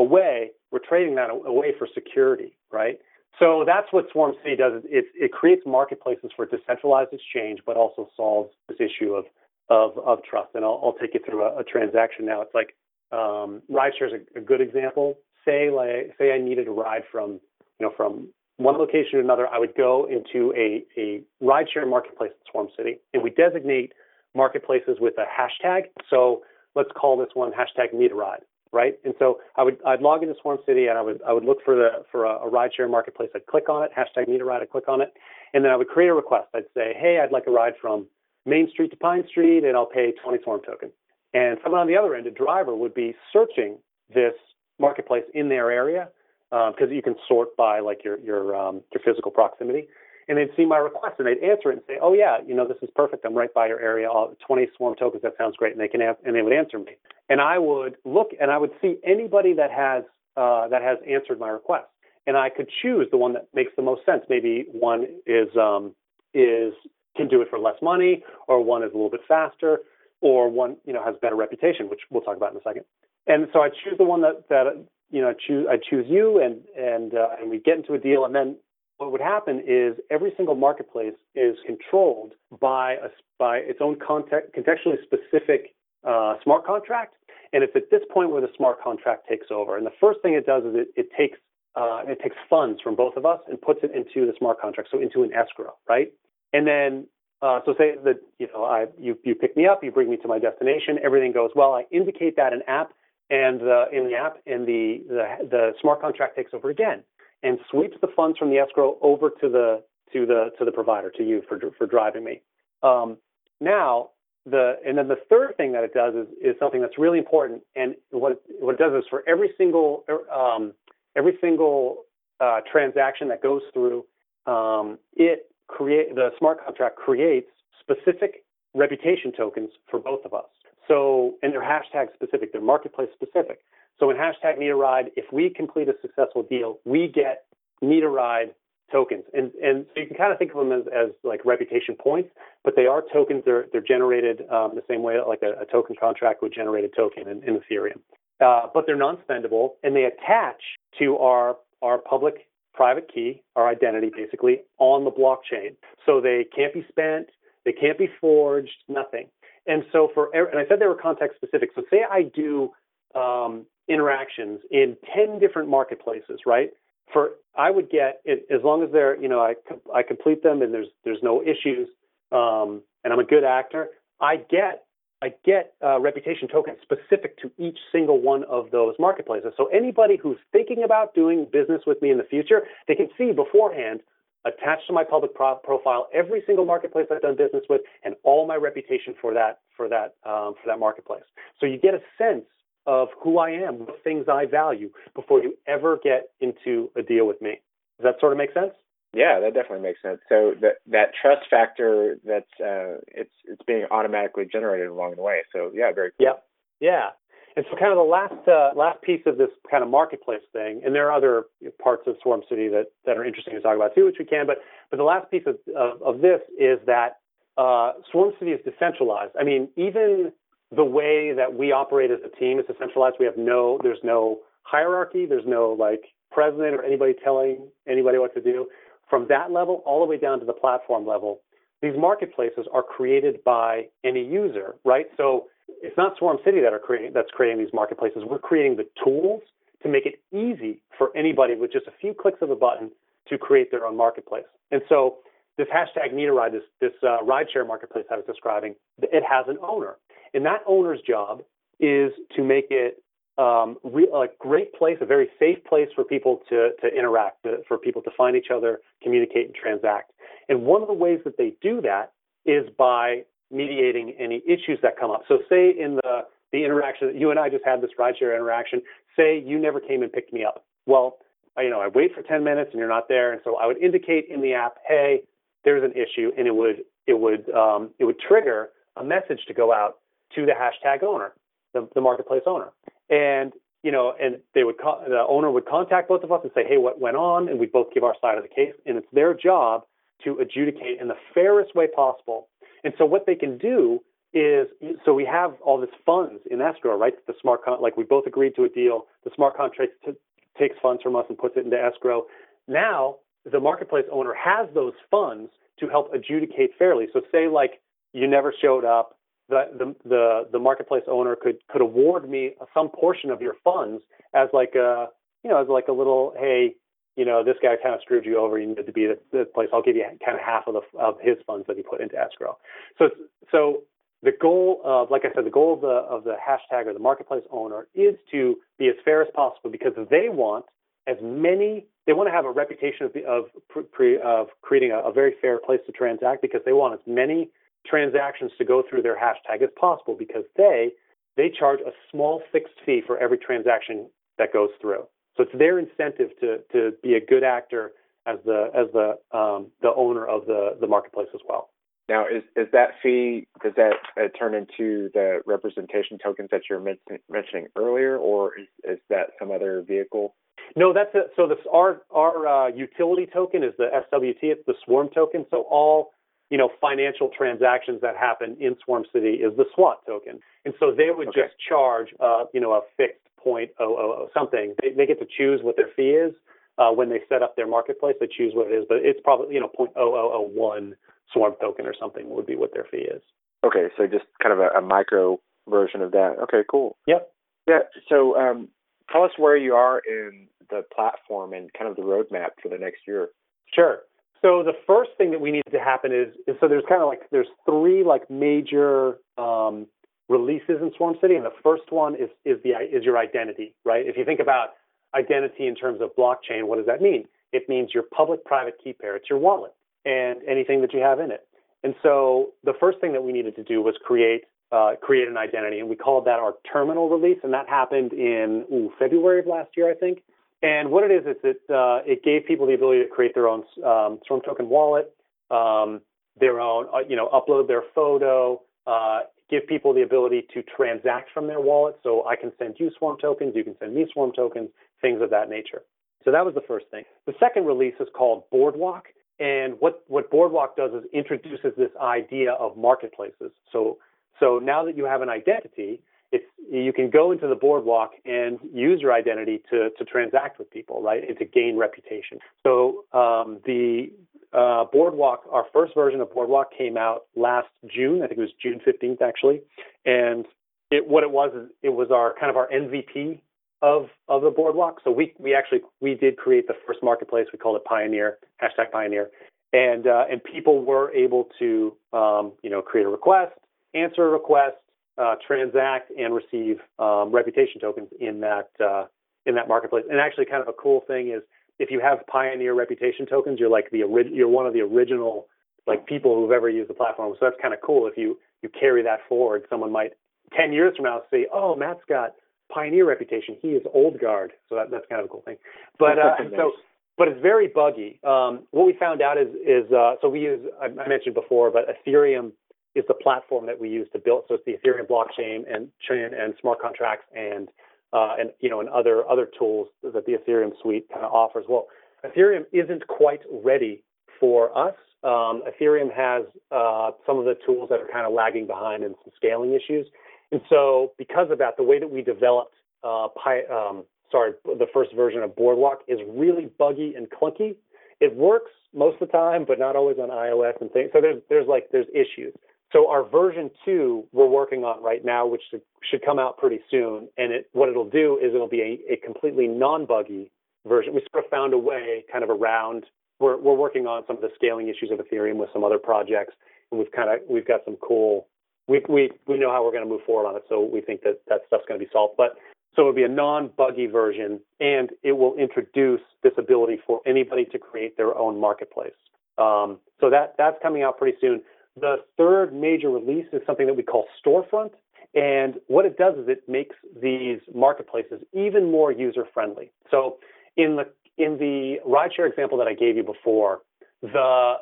away. 0.00 0.50
We're 0.72 0.86
trading 0.86 1.14
that 1.16 1.30
away 1.30 1.74
for 1.78 1.86
security, 1.94 2.56
right? 2.72 2.98
So 3.38 3.64
that's 3.66 3.86
what 3.90 4.06
Swarm 4.12 4.34
City 4.42 4.56
does. 4.56 4.82
It, 4.84 5.06
it 5.14 5.32
creates 5.32 5.62
marketplaces 5.66 6.30
for 6.34 6.46
decentralized 6.46 7.12
exchange, 7.12 7.60
but 7.64 7.76
also 7.76 8.08
solves 8.16 8.50
this 8.68 8.78
issue 8.80 9.14
of 9.14 9.24
of, 9.68 9.96
of 9.98 10.18
trust. 10.24 10.48
And 10.54 10.64
I'll, 10.64 10.80
I'll 10.82 10.96
take 11.00 11.14
you 11.14 11.20
through 11.24 11.44
a, 11.44 11.60
a 11.60 11.64
transaction 11.64 12.26
now. 12.26 12.42
It's 12.42 12.54
like 12.54 12.74
um, 13.12 13.62
rideshare 13.70 14.08
is 14.08 14.20
a, 14.34 14.38
a 14.38 14.42
good 14.42 14.60
example. 14.60 15.16
Say 15.44 15.70
like 15.70 16.14
say 16.18 16.32
I 16.32 16.38
needed 16.38 16.66
a 16.66 16.72
ride 16.72 17.02
from 17.10 17.40
you 17.78 17.86
know 17.86 17.92
from 17.96 18.28
one 18.56 18.76
location 18.76 19.12
to 19.12 19.20
another. 19.20 19.46
I 19.48 19.58
would 19.58 19.74
go 19.74 20.06
into 20.06 20.52
a 20.56 20.84
a 21.00 21.22
rideshare 21.42 21.88
marketplace 21.88 22.32
in 22.32 22.50
Swarm 22.50 22.68
City, 22.76 22.98
and 23.14 23.22
we 23.22 23.30
designate 23.30 23.92
marketplaces 24.34 24.98
with 25.00 25.14
a 25.18 25.24
hashtag. 25.24 25.84
So 26.10 26.42
let's 26.74 26.90
call 26.94 27.16
this 27.16 27.30
one 27.34 27.52
hashtag 27.52 27.94
Need 27.94 28.12
a 28.12 28.16
Ride 28.16 28.42
right? 28.72 28.94
And 29.04 29.14
so 29.18 29.40
I 29.56 29.62
would 29.62 29.78
I'd 29.86 30.00
log 30.00 30.22
into 30.22 30.34
Swarm 30.40 30.58
City 30.66 30.86
and 30.86 30.98
I 30.98 31.02
would 31.02 31.20
I 31.26 31.32
would 31.32 31.44
look 31.44 31.58
for 31.64 31.74
the 31.74 32.04
for 32.10 32.24
a, 32.24 32.46
a 32.46 32.50
rideshare 32.50 32.90
marketplace. 32.90 33.30
I'd 33.34 33.46
click 33.46 33.68
on 33.68 33.82
it, 33.82 33.90
hashtag 33.96 34.28
need 34.28 34.40
a 34.40 34.44
ride. 34.44 34.62
I'd 34.62 34.70
click 34.70 34.88
on 34.88 35.00
it, 35.00 35.12
and 35.52 35.64
then 35.64 35.72
I 35.72 35.76
would 35.76 35.88
create 35.88 36.08
a 36.08 36.14
request. 36.14 36.48
I'd 36.54 36.64
say, 36.74 36.94
hey, 36.98 37.20
I'd 37.22 37.32
like 37.32 37.46
a 37.46 37.50
ride 37.50 37.74
from 37.80 38.06
Main 38.46 38.68
Street 38.70 38.90
to 38.90 38.96
Pine 38.96 39.24
Street, 39.28 39.64
and 39.64 39.76
I'll 39.76 39.86
pay 39.86 40.12
20 40.24 40.42
Swarm 40.42 40.60
token. 40.66 40.90
And 41.34 41.58
someone 41.62 41.80
on 41.80 41.86
the 41.86 41.96
other 41.96 42.14
end, 42.14 42.26
a 42.26 42.30
driver, 42.30 42.74
would 42.74 42.94
be 42.94 43.14
searching 43.32 43.78
this 44.12 44.34
marketplace 44.78 45.24
in 45.34 45.48
their 45.48 45.70
area 45.70 46.08
because 46.50 46.88
um, 46.88 46.92
you 46.92 47.02
can 47.02 47.14
sort 47.28 47.56
by 47.56 47.80
like 47.80 48.02
your 48.04 48.18
your 48.18 48.56
um, 48.56 48.82
your 48.92 49.02
physical 49.04 49.30
proximity 49.30 49.86
and 50.30 50.38
they'd 50.38 50.54
see 50.56 50.64
my 50.64 50.78
request 50.78 51.16
and 51.18 51.26
they'd 51.26 51.42
answer 51.42 51.70
it 51.70 51.74
and 51.74 51.82
say, 51.88 51.98
"Oh 52.00 52.12
yeah, 52.12 52.38
you 52.46 52.54
know 52.54 52.66
this 52.66 52.76
is 52.82 52.88
perfect. 52.94 53.24
I'm 53.24 53.34
right 53.34 53.52
by 53.52 53.66
your 53.66 53.80
area. 53.80 54.08
All 54.08 54.32
20 54.46 54.68
swarm 54.76 54.94
tokens. 54.94 55.22
That 55.24 55.36
sounds 55.36 55.56
great." 55.56 55.72
And 55.72 55.80
they 55.80 55.88
can 55.88 56.00
answer, 56.00 56.20
and 56.24 56.36
they 56.36 56.42
would 56.42 56.52
answer 56.52 56.78
me, 56.78 56.92
and 57.28 57.40
I 57.40 57.58
would 57.58 57.96
look 58.04 58.28
and 58.40 58.48
I 58.48 58.56
would 58.56 58.70
see 58.80 58.98
anybody 59.04 59.54
that 59.54 59.72
has 59.72 60.04
uh, 60.36 60.68
that 60.68 60.82
has 60.82 60.98
answered 61.06 61.40
my 61.40 61.48
request, 61.48 61.86
and 62.28 62.36
I 62.36 62.48
could 62.48 62.70
choose 62.80 63.08
the 63.10 63.16
one 63.16 63.32
that 63.32 63.48
makes 63.52 63.72
the 63.74 63.82
most 63.82 64.06
sense. 64.06 64.22
Maybe 64.30 64.66
one 64.70 65.08
is 65.26 65.48
um, 65.56 65.96
is 66.32 66.74
can 67.16 67.26
do 67.26 67.42
it 67.42 67.48
for 67.50 67.58
less 67.58 67.82
money, 67.82 68.22
or 68.46 68.62
one 68.62 68.84
is 68.84 68.90
a 68.92 68.94
little 68.94 69.10
bit 69.10 69.22
faster, 69.26 69.80
or 70.20 70.48
one 70.48 70.76
you 70.84 70.92
know 70.92 71.04
has 71.04 71.16
better 71.20 71.34
reputation, 71.34 71.90
which 71.90 72.02
we'll 72.08 72.22
talk 72.22 72.36
about 72.36 72.52
in 72.52 72.56
a 72.56 72.62
second. 72.62 72.84
And 73.26 73.48
so 73.52 73.62
I 73.62 73.68
choose 73.68 73.98
the 73.98 74.04
one 74.04 74.20
that 74.20 74.48
that 74.48 74.64
you 75.10 75.20
know 75.20 75.34
choose 75.34 75.66
I 75.68 75.76
choose 75.76 76.06
you, 76.08 76.40
and 76.40 76.60
and 76.78 77.14
uh, 77.14 77.30
and 77.40 77.50
we 77.50 77.58
get 77.58 77.78
into 77.78 77.94
a 77.94 77.98
deal, 77.98 78.24
and 78.24 78.32
then 78.32 78.54
what 79.00 79.12
would 79.12 79.20
happen 79.20 79.62
is 79.66 79.96
every 80.10 80.30
single 80.36 80.54
marketplace 80.54 81.14
is 81.34 81.56
controlled 81.66 82.32
by 82.60 82.92
a, 82.92 83.08
by 83.38 83.56
its 83.56 83.78
own 83.80 83.96
context, 83.96 84.52
contextually 84.52 85.02
specific 85.02 85.74
uh, 86.06 86.34
smart 86.44 86.66
contract, 86.66 87.14
and 87.54 87.64
it's 87.64 87.74
at 87.74 87.90
this 87.90 88.02
point 88.12 88.30
where 88.30 88.42
the 88.42 88.50
smart 88.58 88.82
contract 88.82 89.26
takes 89.26 89.46
over. 89.50 89.78
And 89.78 89.86
the 89.86 89.92
first 89.98 90.20
thing 90.20 90.34
it 90.34 90.44
does 90.44 90.64
is 90.64 90.74
it, 90.74 90.88
it 90.96 91.08
takes 91.16 91.38
uh, 91.76 92.02
it 92.06 92.20
takes 92.20 92.36
funds 92.50 92.80
from 92.82 92.94
both 92.94 93.16
of 93.16 93.24
us 93.24 93.38
and 93.48 93.58
puts 93.60 93.80
it 93.82 93.92
into 93.94 94.26
the 94.26 94.34
smart 94.36 94.60
contract, 94.60 94.90
so 94.92 95.00
into 95.00 95.22
an 95.22 95.32
escrow, 95.32 95.72
right? 95.88 96.12
And 96.52 96.66
then 96.66 97.06
uh, 97.40 97.60
so 97.64 97.74
say 97.78 97.94
that 98.04 98.20
you 98.38 98.48
know 98.52 98.64
I 98.64 98.86
you 98.98 99.18
you 99.24 99.34
pick 99.34 99.56
me 99.56 99.66
up, 99.66 99.82
you 99.82 99.90
bring 99.90 100.10
me 100.10 100.18
to 100.18 100.28
my 100.28 100.38
destination, 100.38 100.98
everything 101.02 101.32
goes 101.32 101.52
well. 101.56 101.72
I 101.72 101.84
indicate 101.90 102.36
that 102.36 102.52
in 102.52 102.60
app 102.68 102.92
and 103.30 103.62
uh, 103.62 103.86
in 103.90 104.08
the 104.08 104.14
app, 104.14 104.36
and 104.46 104.66
the, 104.66 105.04
the 105.08 105.48
the 105.48 105.72
smart 105.80 106.02
contract 106.02 106.36
takes 106.36 106.52
over 106.52 106.68
again 106.68 107.02
and 107.42 107.58
sweeps 107.70 107.96
the 108.00 108.08
funds 108.14 108.38
from 108.38 108.50
the 108.50 108.58
escrow 108.58 108.96
over 109.02 109.30
to 109.30 109.48
the 109.48 109.82
to 110.12 110.26
the 110.26 110.50
to 110.58 110.64
the 110.64 110.72
provider 110.72 111.10
to 111.10 111.22
you 111.22 111.42
for 111.48 111.58
for 111.78 111.86
driving 111.86 112.24
me. 112.24 112.42
Um, 112.82 113.16
now 113.60 114.10
the 114.46 114.76
and 114.86 114.96
then 114.98 115.08
the 115.08 115.18
third 115.28 115.56
thing 115.56 115.72
that 115.72 115.84
it 115.84 115.92
does 115.92 116.14
is 116.14 116.26
is 116.40 116.56
something 116.58 116.80
that's 116.80 116.98
really 116.98 117.18
important. 117.18 117.62
And 117.76 117.94
what 118.10 118.42
what 118.58 118.74
it 118.74 118.78
does 118.78 118.92
is 118.94 119.04
for 119.08 119.22
every 119.28 119.50
single 119.58 120.04
um, 120.34 120.72
every 121.16 121.36
single 121.40 122.04
uh, 122.40 122.60
transaction 122.70 123.28
that 123.28 123.42
goes 123.42 123.62
through, 123.72 124.04
um, 124.46 124.98
it 125.14 125.50
create 125.68 126.14
the 126.14 126.30
smart 126.38 126.64
contract 126.64 126.96
creates 126.96 127.50
specific 127.78 128.44
reputation 128.74 129.32
tokens 129.36 129.70
for 129.90 129.98
both 129.98 130.24
of 130.24 130.32
us. 130.34 130.46
So 130.88 131.34
and 131.42 131.52
they're 131.52 131.62
hashtag 131.62 132.12
specific, 132.14 132.52
they're 132.52 132.60
marketplace 132.60 133.08
specific. 133.14 133.60
So 134.00 134.10
in 134.10 134.16
hashtag 134.16 134.58
need 134.58 134.68
a 134.68 134.74
ride, 134.74 135.10
if 135.14 135.26
we 135.32 135.50
complete 135.50 135.88
a 135.88 135.94
successful 136.00 136.42
deal, 136.42 136.78
we 136.84 137.06
get 137.06 137.44
need 137.82 138.02
a 138.02 138.08
ride 138.08 138.54
tokens. 138.90 139.24
And 139.32 139.52
and 139.62 139.86
so 139.94 140.00
you 140.00 140.06
can 140.06 140.16
kind 140.16 140.32
of 140.32 140.38
think 140.38 140.52
of 140.52 140.58
them 140.58 140.72
as, 140.72 140.86
as 140.88 141.10
like 141.22 141.44
reputation 141.44 141.94
points, 141.94 142.30
but 142.64 142.74
they 142.76 142.86
are 142.86 143.02
tokens. 143.12 143.42
They're 143.44 143.66
they're 143.72 143.80
generated 143.82 144.42
um, 144.50 144.72
the 144.74 144.82
same 144.88 145.02
way 145.02 145.16
like 145.26 145.42
a, 145.42 145.62
a, 145.62 145.66
token 145.66 145.96
contract 146.00 146.42
would 146.42 146.52
generate 146.52 146.84
a 146.84 146.88
token 146.88 147.28
in, 147.28 147.42
in 147.44 147.60
Ethereum. 147.60 148.00
Uh, 148.40 148.68
but 148.72 148.84
they're 148.86 148.96
non-spendable 148.96 149.70
and 149.84 149.94
they 149.94 150.04
attach 150.04 150.62
to 150.98 151.16
our 151.18 151.56
our 151.82 151.98
public 151.98 152.48
private 152.74 153.10
key, 153.12 153.42
our 153.56 153.68
identity 153.68 154.10
basically, 154.14 154.62
on 154.78 155.04
the 155.04 155.10
blockchain. 155.10 155.76
So 156.06 156.20
they 156.20 156.46
can't 156.54 156.72
be 156.72 156.84
spent, 156.88 157.28
they 157.64 157.72
can't 157.72 157.98
be 157.98 158.08
forged, 158.20 158.84
nothing. 158.88 159.28
And 159.66 159.84
so 159.92 160.10
for 160.14 160.34
and 160.34 160.58
I 160.58 160.66
said 160.66 160.80
they 160.80 160.86
were 160.86 160.94
context 160.94 161.36
specific. 161.36 161.70
So 161.74 161.82
say 161.90 162.00
I 162.10 162.22
do 162.22 162.70
um, 163.14 163.66
interactions 163.90 164.60
in 164.70 164.96
10 165.14 165.38
different 165.38 165.68
marketplaces, 165.68 166.40
right? 166.46 166.70
For 167.12 167.32
I 167.56 167.70
would 167.70 167.90
get 167.90 168.22
as 168.26 168.62
long 168.62 168.84
as 168.84 168.92
they're, 168.92 169.20
you 169.20 169.28
know, 169.28 169.40
I 169.40 169.54
I 169.92 170.02
complete 170.02 170.42
them 170.42 170.62
and 170.62 170.72
there's 170.72 170.86
there's 171.04 171.18
no 171.22 171.42
issues, 171.42 171.88
um, 172.30 172.82
and 173.02 173.12
I'm 173.12 173.18
a 173.18 173.24
good 173.24 173.42
actor. 173.42 173.88
I 174.20 174.36
get 174.36 174.84
I 175.20 175.34
get 175.44 175.74
uh, 175.84 175.98
reputation 176.00 176.46
tokens 176.48 176.78
specific 176.82 177.36
to 177.38 177.50
each 177.58 177.78
single 177.90 178.20
one 178.20 178.44
of 178.44 178.70
those 178.70 178.94
marketplaces. 178.98 179.52
So 179.56 179.66
anybody 179.66 180.16
who's 180.16 180.38
thinking 180.52 180.84
about 180.84 181.14
doing 181.14 181.46
business 181.52 181.82
with 181.84 182.00
me 182.00 182.10
in 182.10 182.16
the 182.16 182.24
future, 182.24 182.62
they 182.86 182.94
can 182.94 183.08
see 183.18 183.32
beforehand 183.32 184.00
attached 184.46 184.86
to 184.86 184.92
my 184.92 185.04
public 185.04 185.34
pro- 185.34 185.56
profile 185.56 186.08
every 186.14 186.42
single 186.46 186.64
marketplace 186.64 187.06
I've 187.10 187.20
done 187.20 187.36
business 187.36 187.64
with 187.68 187.82
and 188.04 188.14
all 188.22 188.46
my 188.46 188.56
reputation 188.56 189.14
for 189.20 189.34
that 189.34 189.58
for 189.76 189.88
that 189.88 190.14
um, 190.24 190.54
for 190.62 190.66
that 190.66 190.78
marketplace. 190.78 191.24
So 191.58 191.66
you 191.66 191.76
get 191.76 191.94
a 191.94 192.00
sense 192.16 192.44
of 192.90 193.08
who 193.22 193.38
I 193.38 193.50
am, 193.50 193.86
what 193.86 194.02
things 194.02 194.26
I 194.28 194.46
value 194.46 194.90
before 195.14 195.40
you 195.40 195.54
ever 195.68 196.00
get 196.02 196.30
into 196.40 196.90
a 196.96 197.02
deal 197.02 197.24
with 197.24 197.40
me. 197.40 197.60
Does 197.98 198.04
that 198.04 198.16
sort 198.18 198.32
of 198.32 198.38
make 198.38 198.52
sense? 198.52 198.72
Yeah, 199.14 199.38
that 199.38 199.54
definitely 199.54 199.82
makes 199.88 200.02
sense. 200.02 200.18
So 200.28 200.54
that 200.60 200.76
that 200.88 201.10
trust 201.20 201.42
factor 201.48 202.16
that's 202.26 202.50
uh, 202.58 202.98
it's 203.06 203.30
it's 203.44 203.62
being 203.64 203.84
automatically 203.92 204.44
generated 204.50 204.88
along 204.88 205.14
the 205.16 205.22
way. 205.22 205.42
So 205.52 205.70
yeah, 205.72 205.92
very 205.94 206.10
cool. 206.10 206.26
Yeah, 206.26 206.38
yeah. 206.80 207.08
And 207.56 207.64
so 207.70 207.76
kind 207.76 207.92
of 207.92 207.98
the 207.98 208.10
last 208.18 208.48
uh, 208.48 208.70
last 208.74 209.02
piece 209.02 209.22
of 209.26 209.38
this 209.38 209.50
kind 209.70 209.84
of 209.84 209.90
marketplace 209.90 210.42
thing, 210.52 210.82
and 210.84 210.92
there 210.92 211.06
are 211.08 211.12
other 211.12 211.44
parts 211.82 212.04
of 212.06 212.16
Swarm 212.22 212.42
City 212.48 212.68
that, 212.68 212.86
that 213.06 213.16
are 213.16 213.24
interesting 213.24 213.54
to 213.54 213.60
talk 213.60 213.76
about 213.76 213.94
too, 213.94 214.04
which 214.04 214.18
we 214.18 214.24
can. 214.24 214.46
But 214.46 214.58
but 214.90 214.96
the 214.96 215.04
last 215.04 215.30
piece 215.30 215.46
of 215.46 215.56
of, 215.76 216.02
of 216.02 216.20
this 216.20 216.40
is 216.58 216.78
that 216.86 217.18
uh, 217.56 217.92
Swarm 218.10 218.32
City 218.38 218.52
is 218.52 218.60
decentralized. 218.64 219.34
I 219.38 219.44
mean, 219.44 219.68
even 219.76 220.32
the 220.74 220.84
way 220.84 221.32
that 221.32 221.54
we 221.54 221.72
operate 221.72 222.10
as 222.10 222.18
a 222.24 222.36
team 222.38 222.58
is 222.58 222.66
decentralized. 222.66 223.16
We 223.18 223.26
have 223.26 223.36
no, 223.36 223.78
there's 223.82 223.98
no 224.04 224.38
hierarchy. 224.62 225.26
There's 225.26 225.46
no 225.46 225.76
like 225.78 226.02
president 226.30 226.74
or 226.74 226.84
anybody 226.84 227.14
telling 227.24 227.68
anybody 227.88 228.18
what 228.18 228.34
to 228.34 228.40
do. 228.40 228.66
From 229.08 229.26
that 229.28 229.50
level 229.50 229.82
all 229.84 230.00
the 230.00 230.06
way 230.06 230.16
down 230.16 230.38
to 230.38 230.46
the 230.46 230.52
platform 230.52 231.06
level, 231.06 231.40
these 231.82 231.94
marketplaces 231.98 232.66
are 232.72 232.82
created 232.82 233.42
by 233.42 233.86
any 234.04 234.24
user, 234.24 234.76
right? 234.84 235.06
So 235.16 235.46
it's 235.82 235.96
not 235.96 236.16
Swarm 236.18 236.38
City 236.44 236.60
that 236.60 236.72
are 236.72 236.78
creating 236.78 237.12
that's 237.14 237.30
creating 237.32 237.58
these 237.58 237.72
marketplaces. 237.72 238.22
We're 238.24 238.38
creating 238.38 238.76
the 238.76 238.86
tools 239.02 239.42
to 239.82 239.88
make 239.88 240.04
it 240.06 240.20
easy 240.32 240.82
for 240.96 241.16
anybody 241.16 241.54
with 241.54 241.72
just 241.72 241.86
a 241.86 241.92
few 242.00 242.14
clicks 242.14 242.38
of 242.42 242.50
a 242.50 242.56
button 242.56 242.90
to 243.28 243.38
create 243.38 243.70
their 243.70 243.86
own 243.86 243.96
marketplace. 243.96 244.44
And 244.70 244.82
so 244.88 245.18
this 245.56 245.66
hashtag 245.74 246.12
need 246.12 246.26
a 246.26 246.32
ride, 246.32 246.52
this 246.52 246.62
this 246.80 246.92
uh, 247.02 247.18
rideshare 247.24 247.66
marketplace 247.66 248.04
I 248.10 248.16
was 248.16 248.24
describing, 248.26 248.74
it 249.02 249.24
has 249.28 249.46
an 249.48 249.58
owner. 249.62 249.96
And 250.34 250.44
that 250.46 250.60
owner's 250.66 251.00
job 251.06 251.42
is 251.78 252.12
to 252.36 252.42
make 252.42 252.66
it 252.70 253.02
um, 253.38 253.76
re- 253.82 254.08
a 254.12 254.26
great 254.38 254.74
place, 254.74 254.98
a 255.00 255.06
very 255.06 255.28
safe 255.38 255.64
place 255.64 255.88
for 255.94 256.04
people 256.04 256.40
to, 256.50 256.70
to 256.82 256.88
interact, 256.88 257.42
to, 257.44 257.58
for 257.66 257.78
people 257.78 258.02
to 258.02 258.10
find 258.16 258.36
each 258.36 258.48
other, 258.54 258.80
communicate, 259.02 259.46
and 259.46 259.54
transact. 259.54 260.12
And 260.48 260.62
one 260.62 260.82
of 260.82 260.88
the 260.88 260.94
ways 260.94 261.20
that 261.24 261.36
they 261.38 261.54
do 261.62 261.80
that 261.82 262.12
is 262.44 262.68
by 262.76 263.22
mediating 263.50 264.14
any 264.18 264.42
issues 264.46 264.78
that 264.82 264.98
come 264.98 265.10
up. 265.10 265.22
So, 265.28 265.38
say 265.48 265.70
in 265.70 265.96
the 265.96 266.22
the 266.52 266.64
interaction 266.64 267.06
that 267.08 267.16
you 267.16 267.30
and 267.30 267.38
I 267.38 267.48
just 267.48 267.64
had 267.64 267.80
this 267.80 267.90
rideshare 267.98 268.34
interaction, 268.34 268.82
say 269.16 269.38
you 269.38 269.58
never 269.58 269.78
came 269.78 270.02
and 270.02 270.12
picked 270.12 270.32
me 270.32 270.44
up. 270.44 270.64
Well, 270.84 271.18
I, 271.56 271.62
you 271.62 271.70
know, 271.70 271.80
I 271.80 271.86
wait 271.86 272.12
for 272.12 272.22
10 272.22 272.42
minutes 272.42 272.70
and 272.72 272.80
you're 272.80 272.88
not 272.88 273.08
there, 273.08 273.32
and 273.32 273.40
so 273.44 273.56
I 273.56 273.66
would 273.66 273.78
indicate 273.78 274.26
in 274.28 274.40
the 274.40 274.54
app, 274.54 274.76
hey, 274.86 275.20
there's 275.64 275.84
an 275.84 275.92
issue, 275.92 276.32
and 276.36 276.46
it 276.46 276.54
would 276.54 276.82
it 277.06 277.18
would 277.18 277.48
um, 277.50 277.90
it 277.98 278.04
would 278.04 278.18
trigger 278.18 278.70
a 278.96 279.04
message 279.04 279.40
to 279.46 279.54
go 279.54 279.72
out 279.72 279.98
to 280.34 280.46
the 280.46 280.52
hashtag 280.52 281.02
owner, 281.02 281.32
the, 281.74 281.88
the 281.94 282.00
marketplace 282.00 282.42
owner. 282.46 282.68
And 283.08 283.52
you 283.82 283.90
know, 283.90 284.12
and 284.20 284.38
they 284.54 284.64
would 284.64 284.76
the 284.78 285.24
owner 285.26 285.50
would 285.50 285.66
contact 285.66 286.08
both 286.08 286.22
of 286.22 286.30
us 286.32 286.40
and 286.42 286.52
say, 286.54 286.64
"Hey, 286.66 286.76
what 286.76 287.00
went 287.00 287.16
on?" 287.16 287.48
And 287.48 287.58
we 287.58 287.66
both 287.66 287.92
give 287.94 288.04
our 288.04 288.14
side 288.20 288.36
of 288.36 288.42
the 288.42 288.48
case. 288.48 288.74
And 288.86 288.98
it's 288.98 289.06
their 289.12 289.32
job 289.34 289.84
to 290.24 290.38
adjudicate 290.38 291.00
in 291.00 291.08
the 291.08 291.16
fairest 291.32 291.74
way 291.74 291.86
possible. 291.86 292.48
And 292.84 292.92
so 292.98 293.04
what 293.06 293.24
they 293.26 293.34
can 293.34 293.56
do 293.56 294.00
is, 294.32 294.68
so 295.04 295.14
we 295.14 295.24
have 295.24 295.54
all 295.64 295.80
this 295.80 295.90
funds 296.06 296.42
in 296.50 296.60
escrow, 296.60 296.96
right? 296.96 297.14
The 297.26 297.34
smart 297.40 297.64
con- 297.64 297.80
like 297.80 297.96
we 297.96 298.04
both 298.04 298.26
agreed 298.26 298.54
to 298.56 298.64
a 298.64 298.68
deal. 298.68 299.06
The 299.24 299.30
smart 299.34 299.56
contract 299.56 299.92
t- 300.04 300.12
takes 300.58 300.76
funds 300.82 301.02
from 301.02 301.16
us 301.16 301.24
and 301.28 301.38
puts 301.38 301.56
it 301.56 301.64
into 301.64 301.82
escrow. 301.82 302.26
Now 302.68 303.16
the 303.50 303.60
marketplace 303.60 304.04
owner 304.12 304.34
has 304.34 304.68
those 304.74 304.92
funds 305.10 305.50
to 305.80 305.88
help 305.88 306.12
adjudicate 306.12 306.70
fairly. 306.78 307.06
So 307.12 307.22
say 307.32 307.48
like 307.48 307.80
you 308.12 308.26
never 308.26 308.52
showed 308.60 308.84
up, 308.84 309.16
the 309.50 309.94
the 310.04 310.48
the, 310.52 310.58
marketplace 310.58 311.02
owner 311.08 311.36
could 311.36 311.58
could 311.68 311.80
award 311.80 312.28
me 312.28 312.52
some 312.72 312.88
portion 312.88 313.30
of 313.30 313.42
your 313.42 313.54
funds 313.64 314.02
as 314.34 314.48
like 314.52 314.74
a 314.74 315.08
you 315.42 315.50
know 315.50 315.60
as 315.60 315.68
like 315.68 315.88
a 315.88 315.92
little 315.92 316.32
hey 316.38 316.74
you 317.16 317.24
know 317.24 317.44
this 317.44 317.56
guy 317.62 317.74
kind 317.82 317.94
of 317.94 318.00
screwed 318.00 318.24
you 318.24 318.38
over 318.38 318.58
you 318.58 318.66
need 318.66 318.86
to 318.86 318.92
be 318.92 319.06
at 319.06 319.20
this 319.32 319.46
place 319.54 319.68
I'll 319.72 319.82
give 319.82 319.96
you 319.96 320.04
kind 320.24 320.38
of 320.38 320.44
half 320.44 320.64
of 320.66 320.74
the 320.74 320.98
of 320.98 321.16
his 321.20 321.36
funds 321.46 321.66
that 321.66 321.76
he 321.76 321.82
put 321.82 322.00
into 322.00 322.16
escrow. 322.16 322.56
So 322.98 323.10
so 323.50 323.82
the 324.22 324.32
goal 324.32 324.80
of 324.84 325.10
like 325.10 325.22
I 325.24 325.34
said 325.34 325.44
the 325.44 325.50
goal 325.50 325.74
of 325.74 325.80
the 325.80 325.88
of 325.88 326.24
the 326.24 326.36
hashtag 326.36 326.86
or 326.86 326.92
the 326.92 326.98
marketplace 326.98 327.44
owner 327.50 327.88
is 327.94 328.14
to 328.30 328.56
be 328.78 328.88
as 328.88 328.94
fair 329.04 329.22
as 329.22 329.28
possible 329.34 329.70
because 329.70 329.92
they 330.10 330.28
want 330.28 330.66
as 331.06 331.16
many 331.22 331.86
they 332.06 332.12
want 332.12 332.28
to 332.28 332.32
have 332.32 332.44
a 332.44 332.50
reputation 332.50 333.06
of 333.06 333.16
of, 333.26 333.44
pre, 333.92 334.18
of 334.20 334.48
creating 334.62 334.92
a, 334.92 334.98
a 334.98 335.12
very 335.12 335.34
fair 335.40 335.58
place 335.58 335.80
to 335.86 335.92
transact 335.92 336.42
because 336.42 336.60
they 336.64 336.72
want 336.72 336.94
as 336.94 337.00
many 337.06 337.50
transactions 337.86 338.52
to 338.58 338.64
go 338.64 338.82
through 338.88 339.02
their 339.02 339.16
hashtag 339.16 339.62
as 339.62 339.70
possible 339.78 340.14
because 340.18 340.44
they 340.56 340.90
they 341.36 341.48
charge 341.48 341.80
a 341.80 341.92
small 342.10 342.42
fixed 342.52 342.74
fee 342.84 343.02
for 343.06 343.18
every 343.18 343.38
transaction 343.38 344.08
that 344.38 344.52
goes 344.52 344.70
through. 344.80 345.04
So 345.36 345.44
it's 345.44 345.52
their 345.56 345.78
incentive 345.78 346.30
to 346.40 346.58
to 346.72 346.92
be 347.02 347.14
a 347.14 347.24
good 347.24 347.44
actor 347.44 347.92
as 348.26 348.38
the 348.44 348.70
as 348.74 348.86
the 348.92 349.36
um, 349.36 349.68
the 349.82 349.92
owner 349.94 350.26
of 350.26 350.46
the 350.46 350.76
the 350.80 350.86
marketplace 350.86 351.28
as 351.34 351.40
well. 351.48 351.70
Now, 352.08 352.26
is 352.26 352.42
is 352.56 352.66
that 352.72 352.90
fee 353.02 353.46
does 353.62 353.72
that 353.76 353.92
uh, 354.20 354.28
turn 354.36 354.54
into 354.54 355.10
the 355.14 355.42
representation 355.46 356.18
tokens 356.22 356.48
that 356.50 356.62
you're 356.68 356.80
men- 356.80 356.98
mentioning 357.30 357.68
earlier, 357.76 358.16
or 358.16 358.58
is, 358.58 358.66
is 358.82 358.98
that 359.10 359.28
some 359.38 359.52
other 359.52 359.82
vehicle? 359.86 360.34
No, 360.76 360.92
that's 360.92 361.10
it. 361.14 361.30
So 361.36 361.46
this 361.46 361.58
our 361.72 362.02
our 362.10 362.46
uh, 362.48 362.68
utility 362.68 363.26
token 363.32 363.62
is 363.62 363.72
the 363.78 363.90
SWT. 364.12 364.38
It's 364.42 364.66
the 364.66 364.74
Swarm 364.84 365.08
token. 365.14 365.46
So 365.50 365.66
all 365.70 366.10
you 366.50 366.58
know 366.58 366.68
financial 366.80 367.30
transactions 367.36 368.00
that 368.02 368.16
happen 368.16 368.56
in 368.60 368.76
Swarm 368.84 369.04
City 369.12 369.40
is 369.40 369.56
the 369.56 369.64
SWAT 369.74 370.04
token, 370.06 370.40
and 370.64 370.74
so 370.78 370.92
they 370.94 371.10
would 371.10 371.28
okay. 371.28 371.42
just 371.42 371.54
charge 371.58 372.08
uh, 372.20 372.44
you 372.52 372.60
know 372.60 372.72
a 372.72 372.80
fixed 372.96 373.20
point 373.42 373.70
oh 373.78 373.96
oh 373.96 374.14
oh 374.18 374.28
something. 374.34 374.74
They, 374.82 374.90
they 374.90 375.06
get 375.06 375.18
to 375.20 375.26
choose 375.26 375.60
what 375.62 375.76
their 375.76 375.88
fee 375.96 376.10
is 376.10 376.34
uh, 376.78 376.90
when 376.90 377.08
they 377.08 377.20
set 377.28 377.42
up 377.42 377.56
their 377.56 377.68
marketplace. 377.68 378.16
They 378.20 378.26
choose 378.26 378.52
what 378.54 378.70
it 378.70 378.74
is, 378.74 378.84
but 378.88 378.98
it's 379.02 379.20
probably 379.22 379.54
you 379.54 379.60
know 379.60 379.68
point 379.68 379.92
oh 379.96 380.14
oh 380.14 380.30
oh 380.34 380.50
one 380.52 380.94
Swarm 381.32 381.54
token 381.60 381.86
or 381.86 381.94
something 381.98 382.28
would 382.30 382.46
be 382.46 382.56
what 382.56 382.74
their 382.74 382.86
fee 382.90 383.06
is. 383.06 383.22
Okay, 383.64 383.86
so 383.96 384.06
just 384.06 384.24
kind 384.42 384.52
of 384.52 384.58
a, 384.58 384.78
a 384.78 384.80
micro 384.80 385.38
version 385.68 386.02
of 386.02 386.10
that. 386.12 386.36
Okay, 386.42 386.62
cool. 386.68 386.96
Yep. 387.06 387.30
Yeah. 387.68 387.80
So 388.08 388.36
um, 388.36 388.68
tell 389.12 389.22
us 389.22 389.30
where 389.36 389.56
you 389.56 389.74
are 389.74 390.00
in 390.00 390.48
the 390.70 390.82
platform 390.94 391.52
and 391.52 391.72
kind 391.72 391.90
of 391.90 391.96
the 391.96 392.02
roadmap 392.02 392.50
for 392.62 392.68
the 392.68 392.78
next 392.78 393.00
year. 393.06 393.28
Sure. 393.74 394.00
So 394.42 394.62
the 394.62 394.72
first 394.86 395.10
thing 395.18 395.30
that 395.32 395.40
we 395.40 395.50
need 395.50 395.62
to 395.70 395.78
happen 395.78 396.12
is, 396.12 396.34
is 396.46 396.56
so 396.60 396.68
there's 396.68 396.84
kind 396.88 397.02
of 397.02 397.08
like 397.08 397.28
there's 397.30 397.48
three 397.66 398.02
like 398.04 398.30
major 398.30 399.18
um, 399.36 399.86
releases 400.28 400.80
in 400.80 400.92
Swarm 400.96 401.16
City, 401.20 401.34
and 401.34 401.44
the 401.44 401.52
first 401.62 401.90
one 401.90 402.14
is 402.14 402.30
is 402.44 402.58
the 402.62 402.70
is 402.70 403.04
your 403.04 403.18
identity, 403.18 403.74
right? 403.84 404.06
If 404.06 404.16
you 404.16 404.24
think 404.24 404.40
about 404.40 404.70
identity 405.14 405.66
in 405.66 405.74
terms 405.74 406.00
of 406.00 406.10
blockchain, 406.16 406.64
what 406.64 406.76
does 406.76 406.86
that 406.86 407.02
mean? 407.02 407.26
It 407.52 407.68
means 407.68 407.90
your 407.92 408.04
public-private 408.04 408.76
key 408.82 408.92
pair. 408.92 409.16
It's 409.16 409.28
your 409.28 409.40
wallet 409.40 409.74
and 410.04 410.38
anything 410.48 410.80
that 410.82 410.94
you 410.94 411.00
have 411.00 411.20
in 411.20 411.30
it. 411.30 411.46
And 411.82 411.94
so 412.02 412.50
the 412.64 412.74
first 412.78 413.00
thing 413.00 413.12
that 413.12 413.22
we 413.22 413.32
needed 413.32 413.56
to 413.56 413.64
do 413.64 413.82
was 413.82 413.96
create 414.02 414.44
uh, 414.72 414.92
create 415.02 415.28
an 415.28 415.36
identity, 415.36 415.80
and 415.80 415.88
we 415.88 415.96
called 415.96 416.24
that 416.26 416.38
our 416.38 416.54
terminal 416.72 417.08
release, 417.10 417.38
and 417.42 417.52
that 417.52 417.68
happened 417.68 418.12
in 418.12 418.64
ooh, 418.72 418.92
February 418.98 419.40
of 419.40 419.46
last 419.46 419.70
year, 419.76 419.90
I 419.90 419.94
think. 419.94 420.22
And 420.62 420.90
what 420.90 421.10
it 421.10 421.12
is 421.12 421.26
is 421.26 421.36
it 421.42 421.60
uh, 421.70 422.00
it 422.04 422.22
gave 422.22 422.46
people 422.46 422.66
the 422.66 422.74
ability 422.74 423.02
to 423.02 423.08
create 423.08 423.34
their 423.34 423.48
own 423.48 423.64
um, 423.84 424.20
Swarm 424.26 424.42
token 424.44 424.68
wallet, 424.68 425.14
um, 425.50 426.02
their 426.38 426.60
own 426.60 426.86
uh, 426.94 426.98
you 427.08 427.16
know 427.16 427.28
upload 427.28 427.66
their 427.66 427.82
photo, 427.94 428.60
uh, 428.86 429.20
give 429.48 429.66
people 429.66 429.94
the 429.94 430.02
ability 430.02 430.46
to 430.52 430.62
transact 430.62 431.30
from 431.32 431.46
their 431.46 431.60
wallet. 431.60 431.96
So 432.02 432.26
I 432.26 432.36
can 432.36 432.52
send 432.58 432.74
you 432.78 432.90
Swarm 432.98 433.16
tokens, 433.20 433.54
you 433.56 433.64
can 433.64 433.76
send 433.80 433.94
me 433.94 434.06
Swarm 434.12 434.32
tokens, 434.36 434.68
things 435.00 435.22
of 435.22 435.30
that 435.30 435.48
nature. 435.48 435.82
So 436.24 436.30
that 436.30 436.44
was 436.44 436.54
the 436.54 436.62
first 436.68 436.86
thing. 436.90 437.04
The 437.26 437.34
second 437.40 437.64
release 437.64 437.94
is 437.98 438.08
called 438.14 438.44
Boardwalk, 438.50 439.04
and 439.38 439.74
what 439.80 440.04
what 440.08 440.30
Boardwalk 440.30 440.76
does 440.76 440.92
is 440.92 441.04
introduces 441.14 441.72
this 441.78 441.90
idea 441.98 442.52
of 442.52 442.76
marketplaces. 442.76 443.52
So 443.72 443.96
so 444.38 444.58
now 444.58 444.84
that 444.84 444.96
you 444.96 445.04
have 445.06 445.22
an 445.22 445.30
identity, 445.30 446.02
it's 446.32 446.44
you 446.70 446.92
can 446.92 447.10
go 447.10 447.32
into 447.32 447.48
the 447.48 447.54
boardwalk 447.54 448.12
and 448.24 448.58
use 448.72 449.00
your 449.00 449.12
identity 449.12 449.62
to 449.70 449.90
to 449.98 450.04
transact 450.04 450.58
with 450.58 450.70
people, 450.70 451.02
right, 451.02 451.26
and 451.26 451.38
to 451.38 451.44
gain 451.44 451.76
reputation. 451.76 452.38
So 452.62 453.04
um, 453.12 453.60
the 453.64 454.12
uh, 454.52 454.84
boardwalk, 454.92 455.44
our 455.50 455.66
first 455.72 455.94
version 455.94 456.20
of 456.20 456.32
boardwalk 456.32 456.76
came 456.76 456.96
out 456.96 457.26
last 457.36 457.68
June. 457.86 458.22
I 458.22 458.26
think 458.26 458.38
it 458.38 458.42
was 458.42 458.52
June 458.60 458.80
15th 458.86 459.22
actually, 459.22 459.62
and 460.04 460.44
it 460.90 461.06
what 461.06 461.22
it 461.22 461.30
was 461.30 461.52
is 461.54 461.70
it 461.82 461.90
was 461.90 462.10
our 462.10 462.34
kind 462.38 462.50
of 462.50 462.56
our 462.56 462.68
MVP 462.68 463.40
of 463.82 464.08
of 464.28 464.42
the 464.42 464.50
boardwalk. 464.50 465.00
So 465.04 465.10
we 465.10 465.34
we 465.38 465.54
actually 465.54 465.80
we 466.00 466.14
did 466.14 466.36
create 466.36 466.66
the 466.66 466.74
first 466.86 467.02
marketplace. 467.02 467.46
We 467.52 467.58
called 467.58 467.76
it 467.76 467.84
Pioneer 467.84 468.38
hashtag 468.62 468.90
Pioneer, 468.92 469.30
and 469.72 470.06
uh, 470.06 470.24
and 470.30 470.42
people 470.42 470.84
were 470.84 471.12
able 471.12 471.48
to 471.58 471.96
um, 472.12 472.52
you 472.62 472.70
know 472.70 472.82
create 472.82 473.06
a 473.06 473.08
request, 473.08 473.52
answer 473.94 474.26
a 474.26 474.30
request, 474.30 474.76
uh, 475.20 475.34
transact 475.46 476.10
and 476.16 476.34
receive 476.34 476.78
um, 476.98 477.30
reputation 477.30 477.80
tokens 477.80 478.08
in 478.18 478.40
that 478.40 478.70
uh, 478.82 479.04
in 479.46 479.54
that 479.54 479.68
marketplace. 479.68 480.04
And 480.10 480.18
actually, 480.18 480.46
kind 480.46 480.62
of 480.62 480.68
a 480.68 480.72
cool 480.72 481.02
thing 481.06 481.28
is 481.28 481.42
if 481.78 481.90
you 481.90 482.00
have 482.00 482.26
Pioneer 482.26 482.74
reputation 482.74 483.26
tokens, 483.26 483.58
you're 483.60 483.70
like 483.70 483.90
the 483.90 484.02
ori- 484.02 484.30
you're 484.32 484.48
one 484.48 484.66
of 484.66 484.72
the 484.72 484.80
original 484.80 485.46
like 485.86 486.06
people 486.06 486.34
who've 486.36 486.52
ever 486.52 486.68
used 486.68 486.88
the 486.88 486.94
platform. 486.94 487.34
So 487.38 487.46
that's 487.46 487.60
kind 487.60 487.74
of 487.74 487.80
cool. 487.80 488.06
If 488.06 488.16
you 488.16 488.38
you 488.62 488.68
carry 488.68 489.02
that 489.02 489.20
forward, 489.28 489.64
someone 489.68 489.92
might 489.92 490.12
ten 490.56 490.72
years 490.72 490.96
from 490.96 491.04
now 491.04 491.22
say, 491.30 491.46
"Oh, 491.52 491.76
Matt's 491.76 492.00
got 492.08 492.34
Pioneer 492.72 493.06
reputation. 493.06 493.56
He 493.60 493.68
is 493.68 493.82
old 493.92 494.18
guard." 494.20 494.52
So 494.68 494.76
that, 494.76 494.90
that's 494.90 495.04
kind 495.08 495.20
of 495.20 495.26
a 495.26 495.28
cool 495.28 495.42
thing. 495.42 495.56
But 495.98 496.18
uh, 496.18 496.36
nice. 496.40 496.52
so 496.56 496.72
but 497.18 497.28
it's 497.28 497.40
very 497.42 497.68
buggy. 497.68 498.18
Um, 498.24 498.60
what 498.70 498.86
we 498.86 498.94
found 498.98 499.20
out 499.20 499.36
is 499.36 499.48
is 499.66 499.92
uh, 499.92 500.14
so 500.22 500.28
we 500.28 500.40
use 500.40 500.60
I 500.80 500.88
mentioned 500.88 501.34
before, 501.34 501.70
but 501.70 501.86
Ethereum 501.88 502.52
is 502.94 503.04
the 503.08 503.14
platform 503.14 503.66
that 503.66 503.80
we 503.80 503.88
use 503.88 504.08
to 504.12 504.18
build. 504.18 504.44
So 504.48 504.54
it's 504.54 504.64
the 504.64 504.72
Ethereum 504.72 505.06
blockchain 505.06 505.62
and 505.72 505.88
chain 506.08 506.30
and 506.36 506.54
smart 506.60 506.80
contracts 506.80 507.26
and 507.34 507.68
uh, 508.12 508.34
and 508.38 508.50
you 508.60 508.68
know 508.68 508.80
and 508.80 508.88
other 508.88 509.28
other 509.28 509.48
tools 509.58 509.88
that 510.02 510.26
the 510.26 510.32
Ethereum 510.32 510.72
suite 510.82 511.06
kind 511.12 511.24
of 511.24 511.32
offers. 511.32 511.66
Well, 511.68 511.86
Ethereum 512.24 512.64
isn't 512.72 513.06
quite 513.06 513.40
ready 513.50 514.02
for 514.38 514.76
us. 514.76 514.94
Um, 515.22 515.62
Ethereum 515.68 516.12
has 516.14 516.44
uh, 516.72 517.10
some 517.26 517.38
of 517.38 517.44
the 517.44 517.54
tools 517.66 517.88
that 517.90 518.00
are 518.00 518.08
kind 518.10 518.26
of 518.26 518.32
lagging 518.32 518.66
behind 518.66 519.04
and 519.04 519.14
some 519.22 519.32
scaling 519.36 519.74
issues. 519.74 520.06
And 520.50 520.60
so 520.68 521.12
because 521.18 521.50
of 521.50 521.58
that, 521.58 521.76
the 521.76 521.82
way 521.82 522.00
that 522.00 522.10
we 522.10 522.22
developed 522.22 522.74
uh, 523.04 523.28
Pi, 523.42 523.62
um, 523.70 524.04
sorry, 524.32 524.52
the 524.64 524.86
first 524.92 525.14
version 525.14 525.42
of 525.42 525.54
Boardwalk 525.54 526.00
is 526.08 526.18
really 526.28 526.70
buggy 526.78 527.14
and 527.16 527.28
clunky. 527.30 527.76
It 528.20 528.34
works 528.34 528.70
most 528.94 529.20
of 529.20 529.28
the 529.28 529.32
time, 529.32 529.64
but 529.66 529.78
not 529.78 529.94
always 529.94 530.18
on 530.18 530.30
iOS 530.30 530.80
and 530.80 530.90
things. 530.90 531.10
So 531.12 531.20
there's 531.20 531.40
there's 531.48 531.68
like 531.68 531.88
there's 531.92 532.06
issues. 532.14 532.54
So 532.92 533.08
our 533.08 533.22
version 533.22 533.70
two 533.84 534.24
we're 534.32 534.48
working 534.48 534.84
on 534.84 535.02
right 535.02 535.24
now, 535.24 535.46
which 535.46 535.62
should 535.70 536.24
come 536.24 536.38
out 536.38 536.58
pretty 536.58 536.80
soon, 536.90 537.28
and 537.36 537.52
it, 537.52 537.66
what 537.72 537.88
it'll 537.88 538.08
do 538.08 538.38
is 538.42 538.54
it'll 538.54 538.68
be 538.68 538.82
a, 539.08 539.14
a 539.14 539.16
completely 539.16 539.68
non-buggy 539.68 540.50
version. 540.86 541.14
We 541.14 541.22
sort 541.32 541.44
of 541.44 541.50
found 541.50 541.72
a 541.72 541.78
way 541.78 542.24
kind 542.32 542.42
of 542.42 542.50
around. 542.50 543.04
We're 543.38 543.56
we're 543.56 543.74
working 543.74 544.06
on 544.06 544.24
some 544.26 544.36
of 544.36 544.42
the 544.42 544.50
scaling 544.54 544.88
issues 544.88 545.10
of 545.12 545.18
Ethereum 545.18 545.56
with 545.56 545.70
some 545.72 545.84
other 545.84 545.98
projects, 545.98 546.54
and 546.90 546.98
we've 546.98 547.12
kind 547.12 547.30
of 547.30 547.40
we've 547.48 547.66
got 547.66 547.80
some 547.84 547.96
cool. 547.96 548.48
We 548.88 549.02
we 549.08 549.30
we 549.46 549.58
know 549.58 549.70
how 549.70 549.84
we're 549.84 549.92
going 549.92 550.04
to 550.04 550.10
move 550.10 550.22
forward 550.26 550.48
on 550.48 550.56
it, 550.56 550.64
so 550.68 550.82
we 550.82 551.00
think 551.00 551.22
that 551.22 551.40
that 551.48 551.60
stuff's 551.68 551.84
going 551.86 552.00
to 552.00 552.04
be 552.04 552.10
solved. 552.12 552.34
But 552.36 552.56
so 552.96 553.02
it'll 553.02 553.12
be 553.12 553.22
a 553.22 553.28
non-buggy 553.28 554.06
version, 554.06 554.60
and 554.80 555.10
it 555.22 555.32
will 555.32 555.54
introduce 555.56 556.20
this 556.42 556.52
ability 556.58 556.98
for 557.06 557.20
anybody 557.24 557.64
to 557.66 557.78
create 557.78 558.16
their 558.16 558.36
own 558.36 558.58
marketplace. 558.58 559.12
Um, 559.58 559.98
so 560.20 560.28
that 560.30 560.54
that's 560.58 560.76
coming 560.82 561.02
out 561.02 561.18
pretty 561.18 561.38
soon. 561.40 561.62
The 561.96 562.16
third 562.36 562.72
major 562.72 563.10
release 563.10 563.46
is 563.52 563.62
something 563.66 563.86
that 563.86 563.96
we 563.96 564.02
call 564.02 564.26
Storefront. 564.44 564.92
And 565.34 565.74
what 565.86 566.06
it 566.06 566.18
does 566.18 566.36
is 566.36 566.48
it 566.48 566.68
makes 566.68 566.96
these 567.20 567.60
marketplaces 567.74 568.40
even 568.52 568.90
more 568.90 569.12
user 569.12 569.44
friendly. 569.54 569.90
So 570.10 570.38
in 570.76 570.96
the 570.96 571.06
in 571.42 571.56
the 571.58 571.96
rideshare 572.06 572.48
example 572.48 572.76
that 572.78 572.88
I 572.88 572.94
gave 572.94 573.16
you 573.16 573.22
before, 573.22 573.80
the 574.22 574.74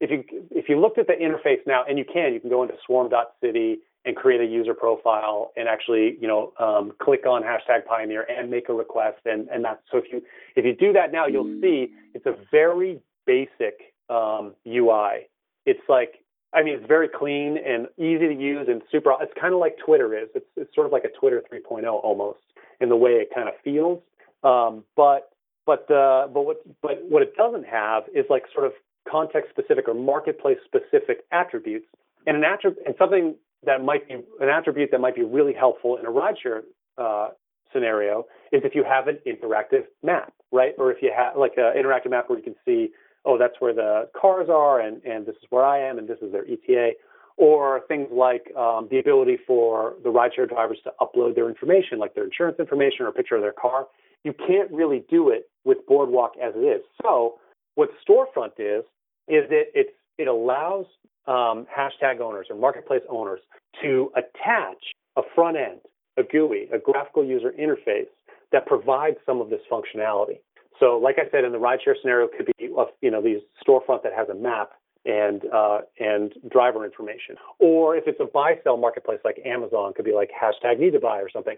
if 0.00 0.10
you 0.10 0.24
if 0.50 0.68
you 0.68 0.78
looked 0.80 0.98
at 0.98 1.06
the 1.06 1.14
interface 1.14 1.60
now, 1.66 1.84
and 1.88 1.98
you 1.98 2.04
can, 2.04 2.32
you 2.32 2.40
can 2.40 2.50
go 2.50 2.62
into 2.62 2.74
swarm.city 2.86 3.78
and 4.04 4.14
create 4.14 4.40
a 4.40 4.44
user 4.44 4.72
profile 4.72 5.52
and 5.56 5.68
actually, 5.68 6.16
you 6.20 6.28
know, 6.28 6.52
um, 6.60 6.92
click 7.02 7.26
on 7.26 7.42
hashtag 7.42 7.84
Pioneer 7.86 8.24
and 8.30 8.48
make 8.48 8.68
a 8.68 8.72
request. 8.72 9.18
And 9.24 9.48
and 9.48 9.64
that's 9.64 9.80
so 9.90 9.98
if 9.98 10.04
you 10.12 10.22
if 10.54 10.64
you 10.64 10.74
do 10.74 10.92
that 10.92 11.12
now, 11.12 11.26
you'll 11.26 11.60
see 11.60 11.88
it's 12.14 12.26
a 12.26 12.36
very 12.50 13.00
basic 13.26 13.94
um, 14.08 14.54
UI. 14.66 15.28
It's 15.64 15.80
like 15.88 16.22
I 16.56 16.62
mean, 16.62 16.74
it's 16.74 16.86
very 16.86 17.08
clean 17.08 17.58
and 17.58 17.86
easy 17.98 18.26
to 18.26 18.34
use 18.34 18.66
and 18.68 18.82
super. 18.90 19.12
It's 19.20 19.32
kind 19.38 19.52
of 19.52 19.60
like 19.60 19.76
Twitter 19.84 20.16
is. 20.18 20.28
It's 20.34 20.46
it's 20.56 20.74
sort 20.74 20.86
of 20.86 20.92
like 20.92 21.04
a 21.04 21.10
Twitter 21.10 21.42
3.0 21.52 21.84
almost 21.86 22.40
in 22.80 22.88
the 22.88 22.96
way 22.96 23.12
it 23.12 23.28
kind 23.34 23.48
of 23.48 23.54
feels. 23.62 24.00
Um, 24.42 24.82
but 24.96 25.30
but 25.66 25.90
uh, 25.90 26.28
but 26.28 26.46
what 26.46 26.62
but 26.80 27.04
what 27.08 27.22
it 27.22 27.36
doesn't 27.36 27.66
have 27.66 28.04
is 28.14 28.24
like 28.30 28.44
sort 28.54 28.66
of 28.66 28.72
context 29.08 29.50
specific 29.50 29.86
or 29.86 29.94
marketplace 29.94 30.58
specific 30.64 31.24
attributes 31.30 31.86
and 32.26 32.36
an 32.38 32.44
attribute 32.44 32.84
and 32.86 32.94
something 32.98 33.36
that 33.64 33.84
might 33.84 34.08
be 34.08 34.14
an 34.14 34.48
attribute 34.48 34.90
that 34.92 35.00
might 35.00 35.14
be 35.14 35.22
really 35.22 35.52
helpful 35.52 35.96
in 35.96 36.06
a 36.06 36.10
rideshare 36.10 36.62
uh, 36.98 37.28
scenario 37.72 38.26
is 38.52 38.62
if 38.64 38.74
you 38.74 38.84
have 38.84 39.08
an 39.08 39.18
interactive 39.26 39.84
map, 40.02 40.32
right? 40.52 40.72
Or 40.78 40.90
if 40.90 41.02
you 41.02 41.12
have 41.14 41.36
like 41.36 41.52
an 41.56 41.74
interactive 41.76 42.10
map 42.10 42.28
where 42.28 42.38
you 42.38 42.44
can 42.44 42.54
see, 42.64 42.90
oh, 43.26 43.36
that's 43.36 43.54
where 43.58 43.74
the 43.74 44.08
cars 44.18 44.48
are, 44.50 44.80
and 44.80 45.02
and 45.04 45.26
this 45.26 45.36
is 45.36 45.44
where 45.50 45.64
I 45.64 45.80
am, 45.80 45.98
and 45.98 46.08
this 46.08 46.18
is 46.22 46.32
their 46.32 46.44
ETA. 46.46 46.92
Or 47.38 47.82
things 47.86 48.08
like 48.10 48.50
um, 48.56 48.88
the 48.90 48.98
ability 48.98 49.36
for 49.46 49.96
the 50.02 50.08
rideshare 50.08 50.48
drivers 50.48 50.78
to 50.84 50.92
upload 51.02 51.34
their 51.34 51.50
information, 51.50 51.98
like 51.98 52.14
their 52.14 52.24
insurance 52.24 52.58
information 52.58 53.04
or 53.04 53.08
a 53.08 53.12
picture 53.12 53.36
of 53.36 53.42
their 53.42 53.52
car. 53.52 53.88
You 54.24 54.32
can't 54.32 54.70
really 54.70 55.04
do 55.10 55.28
it 55.28 55.50
with 55.62 55.86
Boardwalk 55.86 56.32
as 56.42 56.54
it 56.56 56.60
is. 56.60 56.80
So 57.02 57.34
what 57.74 57.90
Storefront 58.08 58.52
is, 58.58 58.84
is 59.28 59.48
that 59.50 59.64
it's 59.74 59.92
it 60.16 60.28
allows 60.28 60.86
um, 61.26 61.66
hashtag 61.76 62.20
owners 62.20 62.46
or 62.48 62.56
marketplace 62.56 63.02
owners 63.10 63.40
to 63.82 64.10
attach 64.16 64.78
a 65.16 65.22
front 65.34 65.56
end, 65.56 65.80
a 66.16 66.22
GUI, 66.22 66.68
a 66.72 66.78
graphical 66.78 67.24
user 67.24 67.52
interface 67.58 68.08
that 68.52 68.66
provides 68.66 69.16
some 69.26 69.40
of 69.40 69.50
this 69.50 69.60
functionality. 69.70 70.38
So, 70.80 70.98
like 70.98 71.16
I 71.18 71.30
said, 71.30 71.44
in 71.44 71.52
the 71.52 71.58
rideshare 71.58 71.94
scenario, 72.00 72.28
could 72.28 72.46
be 72.46 72.68
you 73.00 73.10
know 73.10 73.22
these 73.22 73.40
storefront 73.66 74.02
that 74.02 74.12
has 74.14 74.28
a 74.28 74.34
map 74.34 74.72
and 75.04 75.42
uh, 75.52 75.80
and 75.98 76.34
driver 76.50 76.84
information, 76.84 77.36
or 77.58 77.96
if 77.96 78.04
it's 78.06 78.20
a 78.20 78.24
buy 78.24 78.58
sell 78.64 78.76
marketplace 78.76 79.20
like 79.24 79.40
Amazon, 79.44 79.92
could 79.94 80.04
be 80.04 80.12
like 80.12 80.30
hashtag 80.30 80.78
need 80.78 80.92
to 80.92 81.00
buy 81.00 81.18
or 81.20 81.30
something. 81.30 81.56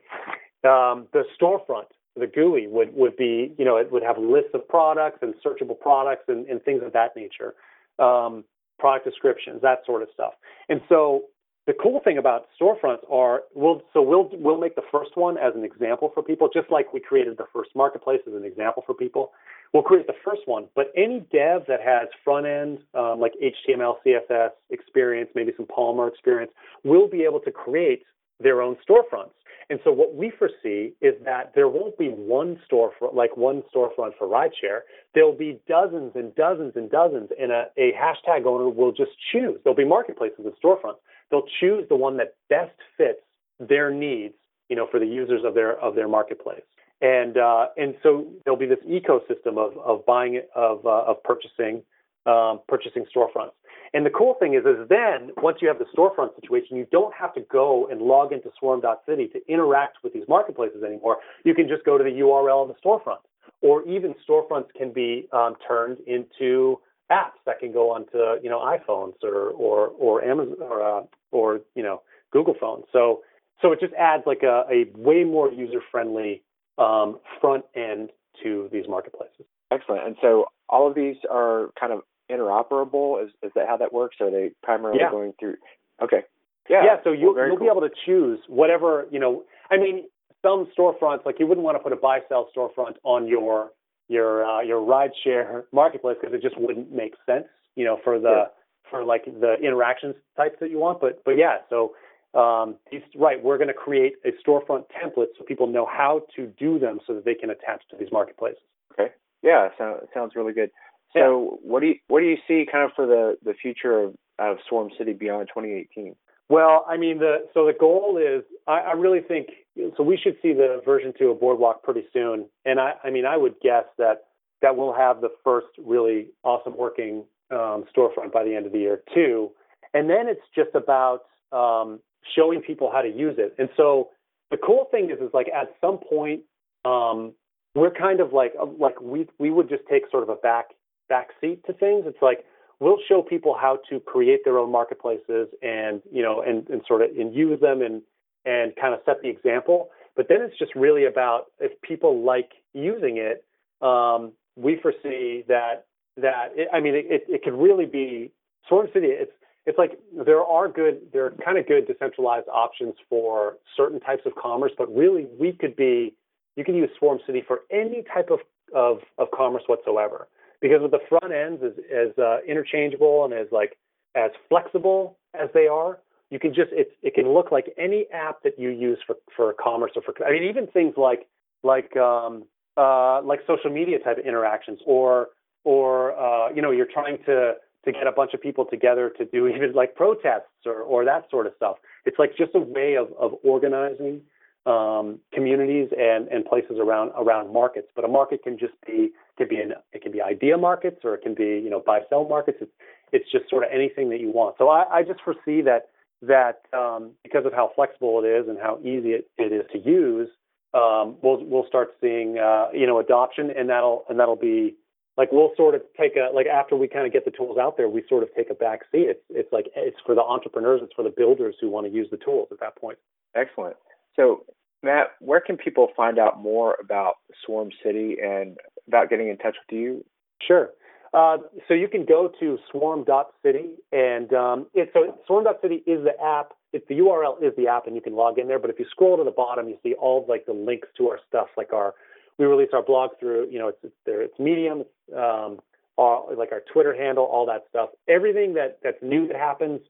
Um, 0.64 1.06
the 1.12 1.24
storefront, 1.40 1.86
the 2.16 2.26
GUI 2.26 2.66
would 2.68 2.94
would 2.94 3.16
be 3.16 3.54
you 3.58 3.64
know 3.64 3.76
it 3.76 3.90
would 3.90 4.02
have 4.02 4.18
lists 4.18 4.50
of 4.54 4.66
products 4.68 5.18
and 5.22 5.34
searchable 5.44 5.78
products 5.78 6.24
and, 6.28 6.46
and 6.46 6.62
things 6.62 6.82
of 6.84 6.92
that 6.92 7.16
nature. 7.16 7.54
Um, 7.98 8.44
product 8.78 9.04
descriptions, 9.04 9.60
that 9.62 9.80
sort 9.84 10.02
of 10.02 10.08
stuff. 10.14 10.34
And 10.68 10.80
so 10.88 11.22
the 11.68 11.74
cool 11.74 12.00
thing 12.02 12.16
about 12.16 12.46
storefronts 12.58 13.04
are 13.12 13.42
we'll 13.54 13.82
so 13.92 14.00
we'll 14.00 14.30
we'll 14.32 14.56
make 14.56 14.74
the 14.74 14.82
first 14.90 15.10
one 15.16 15.36
as 15.36 15.52
an 15.54 15.64
example 15.64 16.10
for 16.14 16.22
people, 16.22 16.48
just 16.52 16.70
like 16.70 16.94
we 16.94 16.98
created 16.98 17.36
the 17.36 17.44
first 17.52 17.70
marketplace 17.76 18.20
as 18.26 18.32
an 18.32 18.42
example 18.42 18.82
for 18.86 18.94
people. 18.94 19.32
We'll 19.74 19.82
create 19.82 20.06
the 20.06 20.16
first 20.24 20.40
one, 20.46 20.68
but 20.74 20.90
any 20.96 21.20
dev 21.30 21.64
that 21.68 21.82
has 21.84 22.08
front 22.24 22.46
end 22.46 22.78
um, 22.94 23.20
like 23.20 23.34
HTML, 23.42 23.96
CSS 24.04 24.52
experience, 24.70 25.28
maybe 25.34 25.52
some 25.58 25.66
Polymer 25.66 26.08
experience, 26.08 26.50
will 26.84 27.06
be 27.06 27.22
able 27.24 27.40
to 27.40 27.50
create 27.50 28.02
their 28.40 28.62
own 28.62 28.78
storefronts. 28.88 29.36
And 29.70 29.80
so 29.84 29.92
what 29.92 30.14
we 30.14 30.30
foresee 30.30 30.94
is 31.02 31.14
that 31.24 31.52
there 31.54 31.68
won't 31.68 31.98
be 31.98 32.08
one 32.08 32.58
storefront, 32.70 33.14
like 33.14 33.36
one 33.36 33.62
storefront 33.74 34.16
for 34.18 34.26
rideshare. 34.26 34.80
There'll 35.14 35.36
be 35.36 35.60
dozens 35.68 36.12
and 36.14 36.34
dozens 36.34 36.72
and 36.74 36.90
dozens, 36.90 37.28
and 37.38 37.52
a, 37.52 37.66
a 37.76 37.92
hashtag 37.92 38.46
owner 38.46 38.70
will 38.70 38.92
just 38.92 39.10
choose. 39.30 39.58
There'll 39.62 39.76
be 39.76 39.84
marketplaces 39.84 40.38
and 40.38 40.54
storefronts. 40.62 40.98
They'll 41.30 41.46
choose 41.60 41.86
the 41.90 41.96
one 41.96 42.16
that 42.16 42.34
best 42.48 42.72
fits 42.96 43.20
their 43.60 43.90
needs, 43.90 44.34
you 44.70 44.76
know, 44.76 44.86
for 44.90 44.98
the 44.98 45.06
users 45.06 45.42
of 45.44 45.54
their 45.54 45.78
of 45.78 45.94
their 45.94 46.08
marketplace. 46.08 46.62
And 47.02 47.36
uh, 47.36 47.66
and 47.76 47.94
so 48.02 48.26
there'll 48.44 48.58
be 48.58 48.66
this 48.66 48.78
ecosystem 48.88 49.58
of 49.58 49.76
of 49.78 50.06
buying 50.06 50.40
of 50.56 50.86
uh, 50.86 51.04
of 51.04 51.22
purchasing 51.22 51.82
um, 52.24 52.60
purchasing 52.68 53.04
storefronts. 53.14 53.52
And 53.94 54.04
the 54.04 54.10
cool 54.10 54.34
thing 54.38 54.54
is, 54.54 54.64
is 54.64 54.88
then 54.88 55.30
once 55.38 55.58
you 55.60 55.68
have 55.68 55.78
the 55.78 55.86
storefront 55.96 56.34
situation, 56.40 56.76
you 56.76 56.86
don't 56.90 57.14
have 57.14 57.34
to 57.34 57.40
go 57.40 57.88
and 57.90 58.02
log 58.02 58.32
into 58.32 58.50
swarm.city 58.58 59.28
to 59.28 59.40
interact 59.52 59.98
with 60.02 60.12
these 60.12 60.24
marketplaces 60.28 60.82
anymore. 60.82 61.18
You 61.44 61.54
can 61.54 61.68
just 61.68 61.84
go 61.84 61.96
to 61.96 62.04
the 62.04 62.10
URL 62.10 62.62
of 62.62 62.68
the 62.68 62.74
storefront. 62.84 63.18
Or 63.60 63.82
even 63.88 64.14
storefronts 64.28 64.68
can 64.76 64.92
be 64.92 65.28
um, 65.32 65.56
turned 65.66 65.98
into 66.06 66.78
apps 67.10 67.40
that 67.46 67.58
can 67.58 67.72
go 67.72 67.90
onto 67.90 68.42
you 68.42 68.50
know 68.50 68.60
iPhones 68.60 69.14
or 69.22 69.50
or 69.50 69.88
or 69.98 70.22
Amazon 70.22 70.56
or 70.60 70.82
uh, 70.82 71.02
or 71.32 71.60
you 71.74 71.82
know 71.82 72.02
Google 72.30 72.54
phones. 72.60 72.84
So 72.92 73.22
so 73.60 73.72
it 73.72 73.80
just 73.80 73.94
adds 73.94 74.22
like 74.26 74.42
a, 74.42 74.64
a 74.70 74.86
way 74.96 75.24
more 75.24 75.50
user 75.50 75.80
friendly 75.90 76.42
um, 76.76 77.18
front 77.40 77.64
end 77.74 78.10
to 78.42 78.68
these 78.72 78.84
marketplaces. 78.88 79.46
Excellent. 79.70 80.06
And 80.06 80.16
so 80.20 80.46
all 80.68 80.88
of 80.88 80.94
these 80.94 81.16
are 81.30 81.70
kind 81.78 81.92
of 81.92 82.02
interoperable? 82.30 83.24
Is 83.24 83.30
is 83.42 83.52
that 83.54 83.66
how 83.68 83.76
that 83.76 83.92
works? 83.92 84.16
Are 84.20 84.30
they 84.30 84.50
primarily 84.62 85.00
yeah. 85.00 85.10
going 85.10 85.32
through? 85.38 85.56
Okay. 86.02 86.22
Yeah. 86.68 86.84
Yeah. 86.84 86.96
So 87.04 87.12
you, 87.12 87.34
well, 87.34 87.46
you'll 87.46 87.56
cool. 87.56 87.66
be 87.66 87.70
able 87.70 87.88
to 87.88 87.94
choose 88.06 88.38
whatever 88.48 89.06
you 89.10 89.18
know. 89.18 89.44
I 89.70 89.76
mean, 89.76 90.04
some 90.42 90.68
storefronts 90.78 91.24
like 91.26 91.36
you 91.38 91.46
wouldn't 91.46 91.64
want 91.64 91.76
to 91.76 91.82
put 91.82 91.92
a 91.92 91.96
buy 91.96 92.20
sell 92.28 92.48
storefront 92.56 92.94
on 93.04 93.26
your 93.26 93.70
your 94.08 94.44
uh, 94.44 94.62
your 94.62 94.80
rideshare 94.80 95.64
marketplace 95.72 96.16
because 96.20 96.34
it 96.34 96.42
just 96.42 96.58
wouldn't 96.58 96.92
make 96.92 97.14
sense. 97.26 97.46
You 97.76 97.84
know, 97.84 97.98
for 98.04 98.18
the 98.18 98.28
Yeah. 98.28 98.44
for 98.90 99.04
like 99.04 99.24
the 99.24 99.54
interactions 99.62 100.14
types 100.36 100.56
that 100.60 100.70
you 100.70 100.78
want. 100.78 101.00
But 101.00 101.22
but 101.24 101.36
yeah. 101.36 101.58
So 101.70 101.94
um, 102.34 102.76
he's 102.90 103.02
right. 103.16 103.42
We're 103.42 103.56
going 103.56 103.68
to 103.68 103.74
create 103.74 104.14
a 104.24 104.30
storefront 104.46 104.84
template 105.02 105.28
so 105.38 105.44
people 105.46 105.66
know 105.66 105.86
how 105.86 106.22
to 106.36 106.46
do 106.58 106.78
them 106.78 107.00
so 107.06 107.14
that 107.14 107.24
they 107.24 107.34
can 107.34 107.50
attach 107.50 107.82
to 107.90 107.96
these 107.96 108.08
marketplaces. 108.12 108.60
Okay. 108.92 109.12
Yeah. 109.42 109.68
So, 109.78 110.06
sounds 110.12 110.32
really 110.36 110.52
good. 110.52 110.70
So 111.12 111.58
what 111.62 111.80
do 111.80 111.88
you 111.88 111.94
what 112.08 112.20
do 112.20 112.26
you 112.26 112.36
see 112.46 112.66
kind 112.70 112.84
of 112.84 112.90
for 112.94 113.06
the 113.06 113.36
the 113.44 113.54
future 113.54 114.00
of, 114.00 114.14
of 114.38 114.58
Swarm 114.68 114.90
City 114.98 115.12
beyond 115.12 115.48
2018? 115.48 116.14
Well, 116.48 116.86
I 116.88 116.96
mean, 116.96 117.18
the 117.18 117.46
so 117.52 117.66
the 117.66 117.74
goal 117.78 118.18
is, 118.18 118.42
I, 118.66 118.78
I 118.80 118.92
really 118.92 119.20
think 119.20 119.48
so. 119.96 120.02
We 120.02 120.16
should 120.16 120.36
see 120.40 120.52
the 120.52 120.80
version 120.84 121.12
two 121.18 121.30
of 121.30 121.40
Boardwalk 121.40 121.82
pretty 121.82 122.04
soon, 122.12 122.46
and 122.64 122.80
I, 122.80 122.94
I 123.04 123.10
mean, 123.10 123.26
I 123.26 123.36
would 123.36 123.54
guess 123.60 123.84
that 123.98 124.24
that 124.62 124.76
we'll 124.76 124.94
have 124.94 125.20
the 125.20 125.30
first 125.44 125.68
really 125.78 126.28
awesome 126.44 126.76
working 126.76 127.24
um, 127.50 127.84
storefront 127.94 128.32
by 128.32 128.44
the 128.44 128.54
end 128.54 128.66
of 128.66 128.72
the 128.72 128.78
year 128.78 129.02
too, 129.14 129.50
and 129.92 130.08
then 130.08 130.26
it's 130.26 130.40
just 130.54 130.70
about 130.74 131.24
um, 131.52 132.00
showing 132.34 132.62
people 132.62 132.90
how 132.90 133.02
to 133.02 133.08
use 133.08 133.34
it. 133.38 133.54
And 133.58 133.68
so 133.76 134.08
the 134.50 134.56
cool 134.56 134.88
thing 134.90 135.10
is, 135.10 135.18
is 135.20 135.30
like 135.34 135.48
at 135.48 135.74
some 135.82 135.98
point, 135.98 136.40
um, 136.86 137.34
we're 137.74 137.90
kind 137.90 138.20
of 138.20 138.32
like 138.32 138.54
like 138.78 139.00
we 139.02 139.26
we 139.38 139.50
would 139.50 139.68
just 139.68 139.82
take 139.90 140.04
sort 140.10 140.22
of 140.22 140.30
a 140.30 140.36
back 140.36 140.68
backseat 141.10 141.64
to 141.64 141.72
things. 141.72 142.04
It's 142.06 142.22
like 142.22 142.44
we'll 142.80 142.98
show 143.08 143.22
people 143.22 143.56
how 143.58 143.78
to 143.90 144.00
create 144.00 144.40
their 144.44 144.58
own 144.58 144.70
marketplaces 144.70 145.48
and 145.62 146.02
you 146.12 146.22
know 146.22 146.42
and, 146.42 146.68
and 146.68 146.82
sort 146.86 147.02
of 147.02 147.10
and 147.16 147.34
use 147.34 147.60
them 147.60 147.82
and 147.82 148.02
and 148.44 148.74
kind 148.76 148.94
of 148.94 149.00
set 149.04 149.20
the 149.22 149.28
example. 149.28 149.90
But 150.16 150.26
then 150.28 150.38
it's 150.42 150.58
just 150.58 150.74
really 150.74 151.04
about 151.04 151.46
if 151.60 151.80
people 151.82 152.24
like 152.24 152.50
using 152.72 153.18
it, 153.18 153.44
um, 153.86 154.32
we 154.56 154.78
foresee 154.80 155.44
that 155.48 155.86
that 156.16 156.50
it, 156.54 156.68
I 156.72 156.80
mean 156.80 156.94
it, 156.94 157.06
it, 157.08 157.24
it 157.28 157.42
could 157.42 157.54
really 157.54 157.86
be 157.86 158.32
Swarm 158.68 158.88
City. 158.92 159.08
It's 159.08 159.32
it's 159.66 159.78
like 159.78 159.98
there 160.12 160.42
are 160.42 160.68
good 160.68 161.00
there 161.12 161.26
are 161.26 161.30
kind 161.44 161.58
of 161.58 161.66
good 161.66 161.86
decentralized 161.86 162.48
options 162.48 162.94
for 163.08 163.56
certain 163.76 164.00
types 164.00 164.22
of 164.24 164.34
commerce, 164.34 164.72
but 164.76 164.94
really 164.94 165.26
we 165.38 165.52
could 165.52 165.76
be 165.76 166.14
you 166.56 166.64
can 166.64 166.74
use 166.74 166.90
Swarm 166.98 167.18
City 167.26 167.42
for 167.46 167.60
any 167.70 168.04
type 168.12 168.30
of 168.30 168.40
of, 168.74 168.98
of 169.16 169.28
commerce 169.30 169.62
whatsoever 169.66 170.28
because 170.60 170.82
with 170.82 170.90
the 170.90 171.00
front 171.08 171.32
ends 171.32 171.62
as, 171.64 171.72
as 171.92 172.18
uh, 172.18 172.38
interchangeable 172.46 173.24
and 173.24 173.34
as 173.34 173.46
like 173.52 173.78
as 174.14 174.30
flexible 174.48 175.16
as 175.34 175.48
they 175.54 175.66
are, 175.66 175.98
you 176.30 176.38
can 176.38 176.52
just 176.52 176.70
it 176.72 176.92
it 177.02 177.14
can 177.14 177.32
look 177.32 177.50
like 177.50 177.72
any 177.78 178.06
app 178.12 178.42
that 178.42 178.58
you 178.58 178.70
use 178.70 178.98
for 179.06 179.16
for 179.34 179.54
commerce 179.54 179.92
or 179.96 180.02
for 180.02 180.14
I 180.26 180.32
mean 180.32 180.44
even 180.44 180.66
things 180.66 180.94
like 180.96 181.26
like 181.62 181.96
um, 181.96 182.44
uh, 182.76 183.22
like 183.22 183.40
social 183.46 183.70
media 183.70 183.98
type 183.98 184.18
of 184.18 184.26
interactions 184.26 184.80
or 184.86 185.28
or 185.64 186.18
uh, 186.18 186.50
you 186.54 186.62
know 186.62 186.70
you're 186.70 186.86
trying 186.92 187.18
to 187.26 187.54
to 187.84 187.92
get 187.92 188.06
a 188.06 188.12
bunch 188.12 188.34
of 188.34 188.40
people 188.40 188.64
together 188.64 189.10
to 189.16 189.24
do 189.24 189.46
even 189.54 189.72
like 189.72 189.94
protests 189.94 190.66
or 190.66 190.82
or 190.82 191.04
that 191.04 191.28
sort 191.30 191.46
of 191.46 191.52
stuff. 191.56 191.76
It's 192.04 192.18
like 192.18 192.36
just 192.36 192.52
a 192.54 192.60
way 192.60 192.96
of 192.96 193.08
of 193.18 193.32
organizing 193.42 194.22
um, 194.66 195.20
communities 195.32 195.88
and, 195.96 196.28
and 196.28 196.44
places 196.44 196.76
around 196.78 197.12
around 197.16 197.52
markets. 197.52 197.88
But 197.94 198.04
a 198.04 198.08
market 198.08 198.42
can 198.42 198.58
just 198.58 198.74
be 198.86 199.10
can 199.36 199.48
be 199.48 199.56
an 199.56 199.72
it 199.92 200.02
can 200.02 200.12
be 200.12 200.20
idea 200.20 200.56
markets 200.58 201.00
or 201.04 201.14
it 201.14 201.22
can 201.22 201.34
be 201.34 201.60
you 201.62 201.70
know 201.70 201.82
buy 201.84 202.00
sell 202.08 202.28
markets. 202.28 202.58
It's 202.60 202.72
it's 203.12 203.30
just 203.30 203.48
sort 203.48 203.64
of 203.64 203.70
anything 203.72 204.10
that 204.10 204.20
you 204.20 204.30
want. 204.30 204.56
So 204.58 204.68
I, 204.68 204.98
I 204.98 205.02
just 205.02 205.20
foresee 205.22 205.62
that 205.62 205.88
that 206.22 206.62
um, 206.76 207.12
because 207.22 207.46
of 207.46 207.52
how 207.52 207.70
flexible 207.74 208.22
it 208.22 208.26
is 208.26 208.48
and 208.48 208.58
how 208.58 208.78
easy 208.80 209.10
it, 209.10 209.30
it 209.38 209.52
is 209.52 209.64
to 209.72 209.78
use, 209.78 210.28
um, 210.74 211.16
we'll 211.22 211.44
we'll 211.44 211.66
start 211.66 211.96
seeing 212.00 212.38
uh, 212.38 212.68
you 212.72 212.86
know 212.86 212.98
adoption 212.98 213.50
and 213.56 213.68
that'll 213.68 214.04
and 214.08 214.18
that'll 214.18 214.36
be 214.36 214.74
like 215.16 215.32
we'll 215.32 215.52
sort 215.56 215.74
of 215.74 215.82
take 215.98 216.16
a 216.16 216.34
like 216.34 216.46
after 216.46 216.76
we 216.76 216.88
kind 216.88 217.06
of 217.06 217.12
get 217.12 217.24
the 217.24 217.30
tools 217.30 217.58
out 217.58 217.76
there, 217.76 217.88
we 217.88 218.02
sort 218.08 218.22
of 218.22 218.28
take 218.34 218.50
a 218.50 218.54
back 218.54 218.82
seat. 218.92 219.08
It's 219.08 219.24
it's 219.30 219.52
like 219.52 219.66
it's 219.74 219.96
for 220.04 220.14
the 220.14 220.22
entrepreneurs, 220.22 220.80
it's 220.82 220.92
for 220.94 221.02
the 221.02 221.14
builders 221.14 221.56
who 221.60 221.70
want 221.70 221.86
to 221.86 221.92
use 221.92 222.08
the 222.10 222.18
tools 222.18 222.48
at 222.50 222.60
that 222.60 222.76
point. 222.76 222.98
Excellent. 223.34 223.76
So 224.16 224.44
Matt, 224.82 225.08
where 225.20 225.40
can 225.40 225.56
people 225.56 225.88
find 225.96 226.18
out 226.18 226.40
more 226.40 226.76
about 226.80 227.14
Swarm 227.44 227.70
City 227.84 228.16
and 228.22 228.56
about 228.86 229.10
getting 229.10 229.28
in 229.28 229.36
touch 229.38 229.56
with 229.66 229.78
you? 229.78 230.04
Sure. 230.46 230.70
Uh, 231.14 231.38
so 231.66 231.74
you 231.74 231.88
can 231.88 232.04
go 232.04 232.30
to 232.38 232.58
swarm.city 232.70 233.70
and 233.92 234.32
um, 234.34 234.66
it's 234.74 234.92
so 234.92 235.18
swarm.city 235.26 235.82
is 235.86 236.04
the 236.04 236.12
app. 236.22 236.52
It's 236.72 236.86
the 236.86 236.96
URL 236.96 237.42
is 237.42 237.54
the 237.56 237.66
app 237.66 237.86
and 237.86 237.96
you 237.96 238.02
can 238.02 238.14
log 238.14 238.38
in 238.38 238.46
there. 238.46 238.58
But 238.58 238.70
if 238.70 238.78
you 238.78 238.84
scroll 238.90 239.16
to 239.16 239.24
the 239.24 239.30
bottom, 239.30 239.68
you 239.68 239.78
see 239.82 239.94
all 239.94 240.26
like 240.28 240.44
the 240.44 240.52
links 240.52 240.88
to 240.98 241.08
our 241.08 241.18
stuff, 241.26 241.48
like 241.56 241.72
our 241.72 241.94
we 242.38 242.44
release 242.44 242.68
our 242.72 242.82
blog 242.82 243.10
through 243.18 243.48
you 243.50 243.58
know 243.58 243.68
it's 243.68 243.78
it's, 243.82 243.94
there, 244.04 244.22
it's 244.22 244.38
Medium, 244.38 244.84
um, 245.16 245.58
our, 245.96 246.34
like 246.36 246.52
our 246.52 246.62
Twitter 246.72 246.94
handle, 246.94 247.24
all 247.24 247.46
that 247.46 247.64
stuff. 247.70 247.88
Everything 248.06 248.54
that 248.54 248.78
that's 248.82 248.98
new 249.02 249.26
that 249.28 249.36
happens 249.36 249.80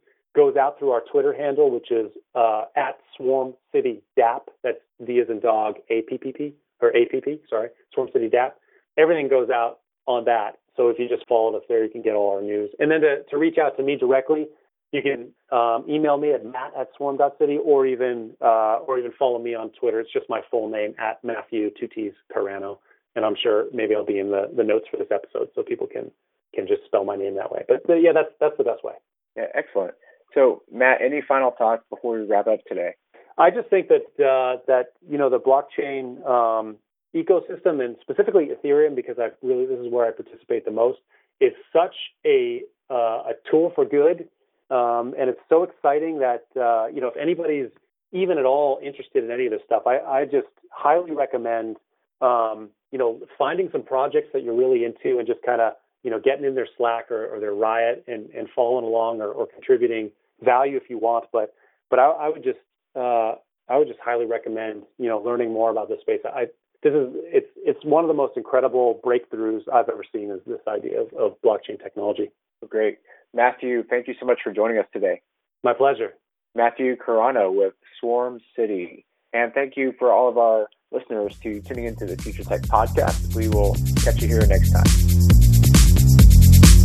goes 0.43 0.57
out 0.57 0.79
through 0.79 0.93
our 0.97 1.03
Twitter 1.13 1.33
handle, 1.43 1.69
which 1.77 1.91
is 1.91 2.09
uh, 2.43 2.63
at 2.77 2.95
Swarm 3.17 3.55
City 3.73 3.95
DApp. 4.19 4.43
That's 4.63 4.83
D 5.05 5.21
as 5.23 5.29
in 5.29 5.41
dog, 5.41 5.73
A 5.91 6.03
P 6.09 6.17
P 6.23 6.33
P 6.39 6.55
or 6.81 6.89
A 6.97 7.03
P 7.11 7.21
P. 7.21 7.41
Sorry, 7.51 7.69
Swarm 7.93 8.09
City 8.13 8.29
DApp. 8.29 8.53
Everything 8.97 9.29
goes 9.29 9.51
out 9.51 9.81
on 10.07 10.25
that. 10.25 10.51
So 10.77 10.89
if 10.91 10.97
you 11.01 11.09
just 11.09 11.27
follow 11.29 11.57
us 11.57 11.65
there, 11.69 11.83
you 11.85 11.91
can 11.91 12.03
get 12.03 12.15
all 12.15 12.31
our 12.37 12.43
news. 12.53 12.71
And 12.79 12.89
then 12.91 13.01
to, 13.01 13.13
to 13.31 13.37
reach 13.37 13.59
out 13.59 13.77
to 13.79 13.83
me 13.83 13.97
directly, 13.97 14.47
you 14.93 15.03
can 15.03 15.21
um, 15.51 15.85
email 15.89 16.17
me 16.17 16.33
at 16.33 16.45
matt 16.45 16.73
at 16.79 16.89
swarm.city 16.97 17.59
or 17.71 17.85
even 17.85 18.31
uh, 18.41 18.77
or 18.87 18.99
even 19.01 19.13
follow 19.19 19.41
me 19.41 19.55
on 19.55 19.71
Twitter. 19.81 19.99
It's 20.01 20.13
just 20.13 20.27
my 20.29 20.41
full 20.51 20.69
name 20.71 20.95
at 20.99 21.23
Matthew 21.25 21.71
two 21.79 21.89
T's 21.89 22.13
Carano. 22.35 22.79
And 23.17 23.25
I'm 23.25 23.37
sure 23.43 23.67
maybe 23.73 23.97
I'll 23.97 24.07
be 24.07 24.21
in 24.21 24.31
the, 24.31 24.43
the 24.57 24.63
notes 24.63 24.87
for 24.91 24.99
this 24.99 25.11
episode 25.11 25.49
so 25.55 25.63
people 25.63 25.89
can 25.89 26.11
can 26.55 26.67
just 26.67 26.85
spell 26.87 27.05
my 27.05 27.17
name 27.17 27.35
that 27.35 27.51
way. 27.51 27.63
But, 27.67 27.87
but 27.87 27.95
yeah, 28.05 28.13
that's 28.15 28.33
that's 28.41 28.57
the 28.57 28.69
best 28.71 28.85
way. 28.85 28.95
Yeah, 29.37 29.49
excellent. 29.55 29.95
So 30.35 30.63
Matt, 30.73 31.01
any 31.03 31.23
final 31.27 31.53
thoughts 31.57 31.83
before 31.91 32.19
we 32.19 32.27
wrap 32.27 32.47
up 32.47 32.61
today? 32.69 32.95
I 33.39 33.51
just 33.51 33.69
think 33.69 33.89
that 33.89 34.25
uh, 34.25 34.61
that 34.67 34.93
you 35.09 35.17
know 35.17 35.31
the 35.31 35.39
blockchain 35.39 36.27
um, 36.29 36.77
ecosystem 37.15 37.85
and 37.85 37.97
specifically 38.01 38.49
Ethereum, 38.49 38.95
because 38.95 39.17
I 39.19 39.29
really 39.43 39.67
this 39.67 39.79
is 39.79 39.93
where 39.93 40.07
I 40.07 40.11
participate 40.11 40.65
the 40.65 40.73
most, 40.73 40.99
is 41.41 41.53
such 41.73 41.95
a 42.27 42.63
uh, 42.91 43.31
a 43.31 43.33
tool 43.51 43.73
for 43.75 43.85
good, 43.85 44.29
um, 44.71 45.15
and 45.19 45.31
it's 45.31 45.41
so 45.49 45.63
exciting 45.63 46.19
that 46.19 46.47
uh, 46.61 46.87
you 46.93 47.01
know 47.01 47.09
if 47.09 47.17
anybody's 47.17 47.69
even 48.13 48.39
at 48.39 48.45
all 48.45 48.81
interested 48.83 49.23
in 49.23 49.31
any 49.31 49.47
of 49.47 49.53
this 49.53 49.61
stuff, 49.65 49.83
I, 49.87 49.99
I 49.99 50.25
just 50.25 50.49
highly 50.71 51.13
recommend 51.13 51.77
um, 52.21 52.71
you 52.91 52.99
know 52.99 53.21
finding 53.39 53.69
some 53.71 53.83
projects 53.83 54.29
that 54.33 54.43
you're 54.43 54.57
really 54.57 54.85
into 54.85 55.19
and 55.19 55.27
just 55.27 55.43
kind 55.43 55.61
of 55.61 55.75
you 56.03 56.11
know 56.11 56.21
getting 56.21 56.45
in 56.45 56.55
their 56.55 56.69
Slack 56.77 57.11
or, 57.11 57.27
or 57.27 57.41
their 57.41 57.55
Riot 57.55 58.05
and, 58.07 58.31
and 58.31 58.49
following 58.55 58.85
along 58.85 59.21
or, 59.21 59.29
or 59.29 59.47
contributing 59.47 60.11
value 60.43 60.77
if 60.77 60.89
you 60.89 60.99
want, 60.99 61.27
but 61.33 61.55
but 61.91 61.99
I, 61.99 62.11
I 62.11 62.29
would 62.29 62.45
just 62.45 62.59
uh, 62.97 63.35
I 63.69 63.77
would 63.77 63.89
just 63.89 64.01
highly 64.01 64.27
recommend 64.27 64.83
you 64.99 65.09
know 65.09 65.21
learning 65.21 65.53
more 65.53 65.71
about 65.71 65.89
this 65.89 66.01
space. 66.01 66.21
I 66.25 66.47
this 66.83 66.93
is 66.93 67.09
it's 67.15 67.51
it's 67.57 67.85
one 67.85 68.05
of 68.05 68.09
the 68.09 68.15
most 68.15 68.37
incredible 68.37 69.01
breakthroughs 69.05 69.63
I've 69.73 69.89
ever 69.89 70.05
seen 70.13 70.31
is 70.31 70.41
this 70.47 70.61
idea 70.69 71.03
of, 71.03 71.13
of 71.15 71.33
blockchain 71.45 71.83
technology. 71.83 72.31
Great, 72.69 72.99
Matthew. 73.35 73.85
Thank 73.85 74.09
you 74.09 74.15
so 74.19 74.27
much 74.27 74.41
for 74.43 74.53
joining 74.53 74.79
us 74.79 74.87
today. 74.93 75.23
My 75.63 75.73
pleasure. 75.73 76.15
Matthew 76.55 76.97
Carano 76.97 77.55
with 77.55 77.75
Swarm 78.01 78.41
City, 78.57 79.05
and 79.33 79.53
thank 79.53 79.77
you 79.77 79.95
for 79.99 80.13
all 80.13 80.29
of 80.29 80.39
our 80.39 80.69
listeners 80.91 81.37
to 81.43 81.61
tuning 81.61 81.85
into 81.85 82.07
the 82.07 82.17
Future 82.17 82.45
Tech 82.45 82.63
podcast. 82.63 83.35
We 83.35 83.49
will 83.49 83.77
catch 84.03 84.23
you 84.23 84.29
here 84.29 84.47
next 84.47 84.73
time. 84.73 85.38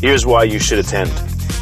Here's 0.00 0.24
why 0.24 0.44
you 0.44 0.58
should 0.58 0.78
attend. 0.78 1.10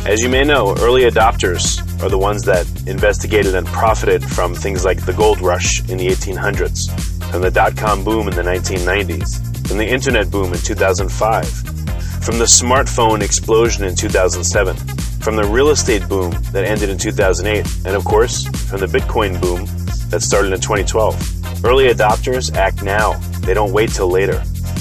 As 0.06 0.22
you 0.22 0.28
may 0.28 0.44
know, 0.44 0.76
early 0.78 1.02
adopters 1.02 1.82
are 2.04 2.08
the 2.08 2.18
ones 2.18 2.44
that 2.44 2.66
investigated 2.86 3.56
and 3.56 3.66
profited 3.66 4.24
from 4.24 4.54
things 4.54 4.84
like 4.84 5.04
the 5.04 5.12
gold 5.12 5.40
rush 5.40 5.80
in 5.88 5.98
the 5.98 6.06
1800s, 6.06 6.88
from 7.32 7.42
the 7.42 7.50
dot 7.50 7.76
com 7.76 8.04
boom 8.04 8.28
in 8.28 8.36
the 8.36 8.42
1990s, 8.42 9.66
from 9.66 9.76
the 9.76 9.86
internet 9.86 10.30
boom 10.30 10.52
in 10.52 10.60
2005, 10.60 11.48
from 12.22 12.38
the 12.38 12.44
smartphone 12.44 13.22
explosion 13.22 13.84
in 13.84 13.96
2007, 13.96 14.76
from 15.20 15.34
the 15.34 15.44
real 15.44 15.70
estate 15.70 16.08
boom 16.08 16.30
that 16.52 16.64
ended 16.64 16.90
in 16.90 16.96
2008, 16.96 17.66
and 17.86 17.96
of 17.96 18.04
course, 18.04 18.44
from 18.70 18.78
the 18.78 18.86
Bitcoin 18.86 19.40
boom 19.40 19.66
that 20.10 20.22
started 20.22 20.52
in 20.52 20.60
2012. 20.60 21.64
Early 21.64 21.88
adopters 21.88 22.54
act 22.54 22.84
now, 22.84 23.14
they 23.40 23.52
don't 23.52 23.72
wait 23.72 23.90
till 23.90 24.08
later. 24.08 24.44